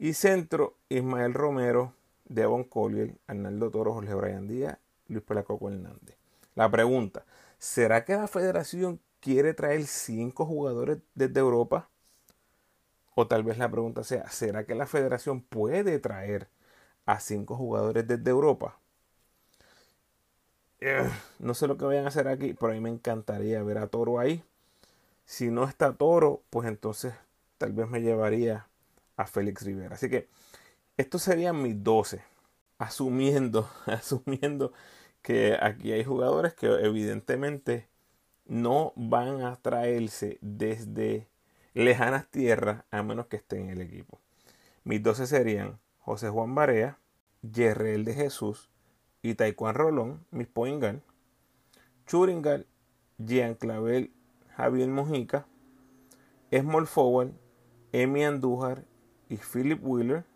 Y 0.00 0.14
centro, 0.14 0.74
Ismael 0.88 1.34
Romero, 1.34 1.94
Devon 2.24 2.64
Collier, 2.64 3.14
Arnaldo 3.28 3.70
Toro, 3.70 3.94
Jorge 3.94 4.14
Brian 4.14 4.48
Díaz, 4.48 4.76
Luis 5.06 5.22
Pelacoco 5.22 5.70
Hernández. 5.70 6.16
La 6.56 6.68
pregunta, 6.68 7.24
¿será 7.58 8.04
que 8.04 8.14
la 8.14 8.26
federación 8.26 8.98
quiere 9.22 9.54
traer 9.54 9.86
cinco 9.86 10.44
jugadores 10.44 10.98
desde 11.14 11.40
Europa? 11.40 11.88
O 13.14 13.26
tal 13.28 13.44
vez 13.44 13.56
la 13.58 13.70
pregunta 13.70 14.04
sea, 14.04 14.28
¿será 14.28 14.66
que 14.66 14.74
la 14.74 14.86
federación 14.86 15.42
puede 15.42 15.98
traer 15.98 16.48
a 17.06 17.20
cinco 17.20 17.56
jugadores 17.56 18.06
desde 18.06 18.30
Europa? 18.30 18.78
no 21.38 21.54
sé 21.54 21.68
lo 21.68 21.78
que 21.78 21.84
vayan 21.84 22.06
a 22.06 22.08
hacer 22.08 22.26
aquí, 22.26 22.54
pero 22.54 22.72
a 22.72 22.74
mí 22.74 22.80
me 22.80 22.90
encantaría 22.90 23.62
ver 23.62 23.78
a 23.78 23.86
Toro 23.86 24.18
ahí. 24.18 24.42
Si 25.26 25.50
no 25.50 25.64
está 25.64 25.94
Toro, 25.94 26.42
pues 26.50 26.68
entonces 26.68 27.14
tal 27.58 27.72
vez 27.72 27.88
me 27.88 28.02
llevaría 28.02 28.66
a 29.16 29.26
Félix 29.26 29.62
Rivera. 29.62 29.94
Así 29.94 30.10
que 30.10 30.28
estos 30.96 31.22
serían 31.22 31.62
mis 31.62 31.82
12. 31.84 32.22
Asumiendo, 32.78 33.70
asumiendo 33.86 34.72
que 35.22 35.56
aquí 35.60 35.92
hay 35.92 36.04
jugadores 36.04 36.54
que 36.54 36.66
evidentemente 36.66 37.88
no 38.52 38.92
van 38.96 39.40
a 39.40 39.56
traerse 39.56 40.36
desde 40.42 41.26
lejanas 41.72 42.26
tierras 42.28 42.84
a 42.90 43.02
menos 43.02 43.26
que 43.28 43.36
estén 43.36 43.62
en 43.62 43.70
el 43.70 43.80
equipo. 43.80 44.20
Mis 44.84 45.02
12 45.02 45.26
serían 45.26 45.78
José 46.00 46.28
Juan 46.28 46.54
Barea, 46.54 46.98
Yerrel 47.40 48.04
de 48.04 48.12
Jesús, 48.12 48.68
y 49.22 49.36
Taekwondo 49.36 49.78
Rolón, 49.78 50.26
mis 50.30 50.48
point 50.48 50.84
Churingal, 52.06 52.66
Jean 53.16 53.54
Clavel, 53.54 54.12
Javier 54.54 54.88
Mojica, 54.90 55.46
Small 56.50 56.86
Forward, 56.86 57.32
Emi 57.92 58.22
Andújar 58.22 58.84
y 59.30 59.38
Philip 59.38 59.80
Wheeler, 59.82 60.26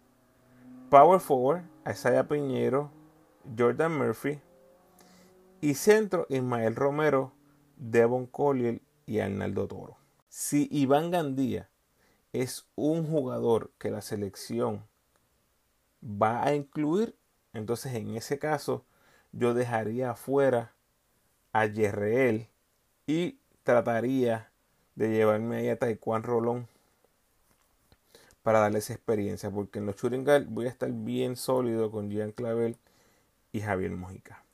Power 0.89 1.21
Forward, 1.21 1.65
Isaiah 1.87 2.27
Piñero, 2.27 2.91
Jordan 3.59 3.99
Murphy 3.99 4.41
y 5.61 5.75
centro 5.75 6.25
Ismael 6.31 6.77
Romero, 6.77 7.36
Devon 7.77 8.27
Collier 8.27 8.81
y 9.07 9.21
Arnaldo 9.21 9.69
Toro. 9.69 9.97
Si 10.29 10.69
Iván 10.71 11.11
Gandía 11.11 11.69
es 12.33 12.67
un 12.75 13.07
jugador 13.07 13.71
que 13.79 13.91
la 13.91 14.03
selección 14.03 14.85
va 16.03 16.45
a 16.45 16.55
incluir, 16.55 17.17
entonces 17.53 17.95
en 17.95 18.17
ese 18.17 18.39
caso 18.39 18.85
yo 19.33 19.55
dejaría 19.55 20.11
afuera 20.11 20.73
a 21.53 21.67
Yerreel 21.67 22.49
y 23.07 23.39
trataría 23.63 24.51
de 24.95 25.11
llevarme 25.11 25.57
ahí 25.57 25.69
a 25.69 25.79
Taekwondo 25.79 26.29
Rolón 26.29 26.69
para 28.43 28.61
darles 28.61 28.91
experiencia, 28.91 29.51
porque 29.51 29.81
en 29.81 29.87
los 29.87 29.97
Churingal 29.97 30.47
voy 30.47 30.67
a 30.67 30.71
estar 30.71 30.91
bien 30.93 31.35
sólido 31.37 31.91
con 31.91 32.11
Jean 32.11 32.31
Clavel 32.31 32.77
y 33.53 33.61
Javier 33.61 33.91
Mojica. 33.91 34.45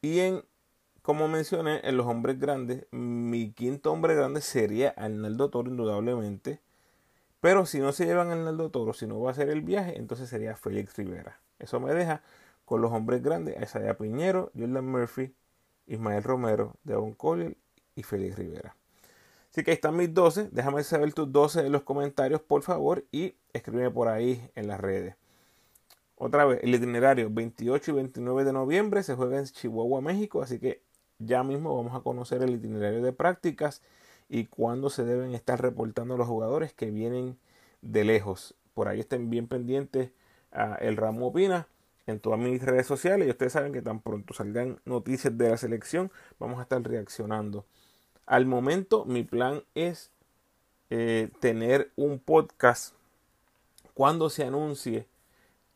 Y 0.00 0.20
en, 0.20 0.44
como 1.02 1.26
mencioné, 1.26 1.80
en 1.82 1.96
los 1.96 2.06
hombres 2.06 2.38
grandes, 2.38 2.86
mi 2.92 3.50
quinto 3.52 3.92
hombre 3.92 4.14
grande 4.14 4.40
sería 4.40 4.90
Arnaldo 4.90 5.50
Toro, 5.50 5.68
indudablemente. 5.68 6.60
Pero 7.40 7.66
si 7.66 7.80
no 7.80 7.92
se 7.92 8.06
llevan 8.06 8.30
a 8.30 8.34
Arnaldo 8.34 8.70
Toro, 8.70 8.92
si 8.92 9.06
no 9.08 9.20
va 9.20 9.30
a 9.30 9.32
hacer 9.32 9.48
el 9.48 9.62
viaje, 9.62 9.98
entonces 9.98 10.28
sería 10.28 10.54
Félix 10.56 10.96
Rivera. 10.96 11.40
Eso 11.58 11.80
me 11.80 11.92
deja 11.92 12.22
con 12.64 12.80
los 12.80 12.92
hombres 12.92 13.22
grandes 13.22 13.60
Isaiah 13.60 13.98
Piñero, 13.98 14.52
Jordan 14.56 14.86
Murphy, 14.86 15.34
Ismael 15.88 16.22
Romero, 16.22 16.76
Devon 16.84 17.14
Collier 17.14 17.56
y 17.96 18.04
Félix 18.04 18.36
Rivera. 18.36 18.76
Así 19.50 19.64
que 19.64 19.72
ahí 19.72 19.74
están 19.74 19.96
mis 19.96 20.14
12. 20.14 20.50
Déjame 20.52 20.84
saber 20.84 21.12
tus 21.12 21.30
12 21.30 21.66
en 21.66 21.72
los 21.72 21.82
comentarios, 21.82 22.40
por 22.40 22.62
favor, 22.62 23.04
y 23.10 23.34
escríbeme 23.52 23.90
por 23.90 24.08
ahí 24.08 24.48
en 24.54 24.68
las 24.68 24.80
redes. 24.80 25.16
Otra 26.16 26.44
vez, 26.44 26.60
el 26.62 26.74
itinerario 26.74 27.28
28 27.28 27.90
y 27.90 27.94
29 27.94 28.44
de 28.44 28.52
noviembre 28.52 29.02
se 29.02 29.16
juega 29.16 29.38
en 29.38 29.44
Chihuahua, 29.46 30.00
México, 30.00 30.40
así 30.40 30.60
que 30.60 30.80
ya 31.24 31.42
mismo 31.42 31.76
vamos 31.76 31.94
a 31.94 32.02
conocer 32.02 32.42
el 32.42 32.50
itinerario 32.50 33.02
de 33.02 33.12
prácticas 33.12 33.82
y 34.28 34.46
cuándo 34.46 34.90
se 34.90 35.04
deben 35.04 35.34
estar 35.34 35.60
reportando 35.60 36.16
los 36.16 36.26
jugadores 36.26 36.72
que 36.72 36.90
vienen 36.90 37.36
de 37.82 38.04
lejos. 38.04 38.54
Por 38.74 38.88
ahí 38.88 39.00
estén 39.00 39.30
bien 39.30 39.46
pendientes 39.46 40.10
el 40.80 40.96
Ramo 40.96 41.28
Opina 41.28 41.66
en 42.06 42.20
todas 42.20 42.38
mis 42.38 42.62
redes 42.62 42.86
sociales 42.86 43.26
y 43.26 43.30
ustedes 43.30 43.52
saben 43.52 43.72
que 43.72 43.82
tan 43.82 44.00
pronto 44.00 44.34
salgan 44.34 44.80
noticias 44.84 45.36
de 45.36 45.50
la 45.50 45.56
selección 45.56 46.10
vamos 46.38 46.58
a 46.58 46.62
estar 46.62 46.82
reaccionando. 46.82 47.64
Al 48.26 48.46
momento 48.46 49.04
mi 49.04 49.24
plan 49.24 49.62
es 49.74 50.10
eh, 50.90 51.30
tener 51.40 51.90
un 51.96 52.18
podcast 52.18 52.94
cuando 53.94 54.30
se 54.30 54.44
anuncie 54.44 55.06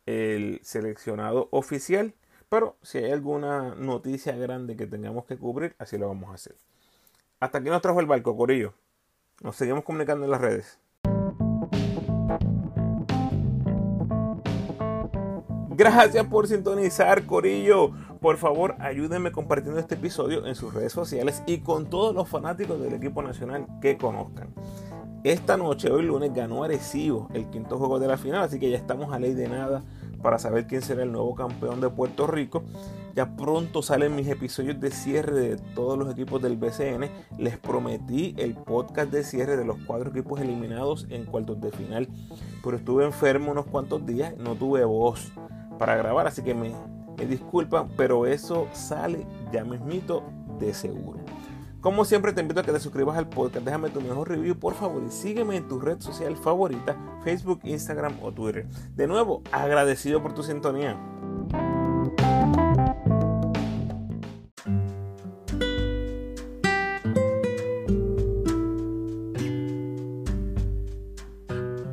el 0.05 0.59
seleccionado 0.63 1.47
oficial 1.51 2.13
Pero 2.49 2.77
si 2.81 2.99
hay 2.99 3.11
alguna 3.11 3.75
noticia 3.75 4.33
grande 4.37 4.77
que 4.77 4.87
tengamos 4.87 5.25
que 5.25 5.37
cubrir, 5.37 5.75
así 5.79 5.97
lo 5.97 6.07
vamos 6.07 6.29
a 6.29 6.35
hacer. 6.35 6.55
Hasta 7.41 7.57
aquí 7.57 7.69
nos 7.69 7.81
trajo 7.81 7.99
el 7.99 8.05
barco, 8.05 8.37
Corillo. 8.37 8.73
Nos 9.41 9.57
seguimos 9.57 9.83
comunicando 9.83 10.23
en 10.23 10.31
las 10.31 10.39
redes. 10.39 10.79
Gracias 15.71 16.25
por 16.27 16.47
sintonizar, 16.47 17.25
Corillo. 17.25 17.91
Por 18.21 18.37
favor, 18.37 18.75
ayúdenme 18.79 19.31
compartiendo 19.33 19.79
este 19.79 19.95
episodio 19.95 20.47
en 20.47 20.55
sus 20.55 20.73
redes 20.73 20.93
sociales 20.93 21.43
y 21.45 21.59
con 21.59 21.89
todos 21.89 22.15
los 22.15 22.29
fanáticos 22.29 22.79
del 22.79 22.93
equipo 22.93 23.21
nacional 23.21 23.67
que 23.81 23.97
conozcan. 23.97 24.53
Esta 25.23 25.57
noche, 25.57 25.91
hoy 25.91 26.03
lunes, 26.03 26.33
ganó 26.33 26.63
Arecibo 26.63 27.27
el 27.33 27.49
quinto 27.49 27.77
juego 27.77 27.99
de 27.99 28.07
la 28.07 28.17
final, 28.17 28.43
así 28.43 28.57
que 28.57 28.71
ya 28.71 28.77
estamos 28.77 29.13
a 29.13 29.19
ley 29.19 29.33
de 29.33 29.49
nada 29.49 29.83
para 30.21 30.39
saber 30.39 30.67
quién 30.67 30.81
será 30.81 31.03
el 31.03 31.11
nuevo 31.11 31.35
campeón 31.35 31.81
de 31.81 31.89
Puerto 31.89 32.27
Rico. 32.27 32.63
Ya 33.15 33.35
pronto 33.35 33.81
salen 33.81 34.15
mis 34.15 34.27
episodios 34.27 34.79
de 34.79 34.91
cierre 34.91 35.33
de 35.33 35.55
todos 35.73 35.97
los 35.97 36.11
equipos 36.11 36.41
del 36.41 36.57
BCN. 36.57 37.09
Les 37.37 37.57
prometí 37.57 38.35
el 38.37 38.53
podcast 38.53 39.11
de 39.11 39.23
cierre 39.23 39.57
de 39.57 39.65
los 39.65 39.77
cuatro 39.85 40.11
equipos 40.11 40.39
eliminados 40.39 41.07
en 41.09 41.25
cuartos 41.25 41.59
de 41.61 41.71
final, 41.71 42.07
pero 42.63 42.77
estuve 42.77 43.05
enfermo 43.05 43.51
unos 43.51 43.65
cuantos 43.65 44.05
días, 44.05 44.35
no 44.37 44.55
tuve 44.55 44.83
voz 44.85 45.31
para 45.77 45.95
grabar, 45.95 46.27
así 46.27 46.43
que 46.43 46.53
me, 46.53 46.73
disculpan, 47.27 47.89
pero 47.97 48.25
eso 48.27 48.67
sale 48.73 49.25
ya 49.51 49.63
mismito 49.63 50.23
de 50.59 50.73
seguro. 50.73 51.26
Como 51.81 52.05
siempre 52.05 52.33
te 52.33 52.41
invito 52.41 52.59
a 52.59 52.63
que 52.63 52.71
te 52.71 52.79
suscribas 52.79 53.17
al 53.17 53.29
podcast, 53.29 53.63
déjame 53.63 53.89
tu 53.89 54.01
mejor 54.01 54.29
review 54.29 54.57
por 54.57 54.73
favor 54.73 55.03
y 55.03 55.11
sígueme 55.11 55.57
en 55.57 55.67
tu 55.67 55.79
red 55.79 56.01
social 56.01 56.35
favorita, 56.35 56.97
Facebook, 57.23 57.59
Instagram 57.63 58.17
o 58.23 58.31
Twitter. 58.31 58.67
De 58.95 59.05
nuevo, 59.05 59.43
agradecido 59.51 60.21
por 60.21 60.33
tu 60.33 60.41
sintonía. 60.41 60.99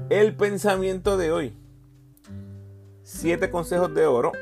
El 0.08 0.34
pensamiento 0.36 1.18
de 1.18 1.30
hoy. 1.30 1.56
Siete 3.02 3.50
consejos 3.50 3.94
de 3.94 4.06
oro 4.06 4.32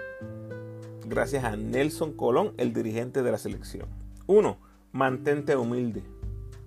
gracias 1.05 1.44
a 1.44 1.57
Nelson 1.57 2.12
Colón, 2.12 2.55
el 2.57 2.72
dirigente 2.72 3.22
de 3.22 3.33
la 3.33 3.38
selección. 3.38 3.88
1. 4.26 4.57
Mantente 4.92 5.57
humilde. 5.57 6.02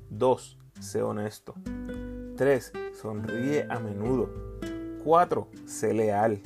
2. 0.09 0.57
Sé 0.79 1.03
honesto. 1.03 1.53
3. 2.35 2.73
Sonríe 2.99 3.67
a 3.69 3.79
menudo. 3.79 4.57
4. 5.03 5.47
Sé 5.65 5.93
leal. 5.93 6.41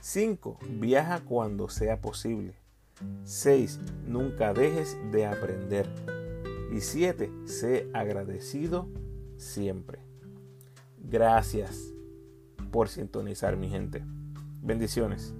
5. 0.00 0.58
Viaja 0.78 1.20
cuando 1.24 1.68
sea 1.68 2.00
posible. 2.00 2.54
6. 3.24 3.80
Nunca 4.06 4.54
dejes 4.54 4.96
de 5.10 5.26
aprender. 5.26 5.88
Y 6.72 6.80
7. 6.80 7.32
Sé 7.46 7.90
agradecido 7.92 8.88
siempre. 9.36 9.98
Gracias 10.98 11.92
por 12.70 12.88
sintonizar 12.88 13.56
mi 13.56 13.68
gente. 13.68 14.04
Bendiciones. 14.62 15.34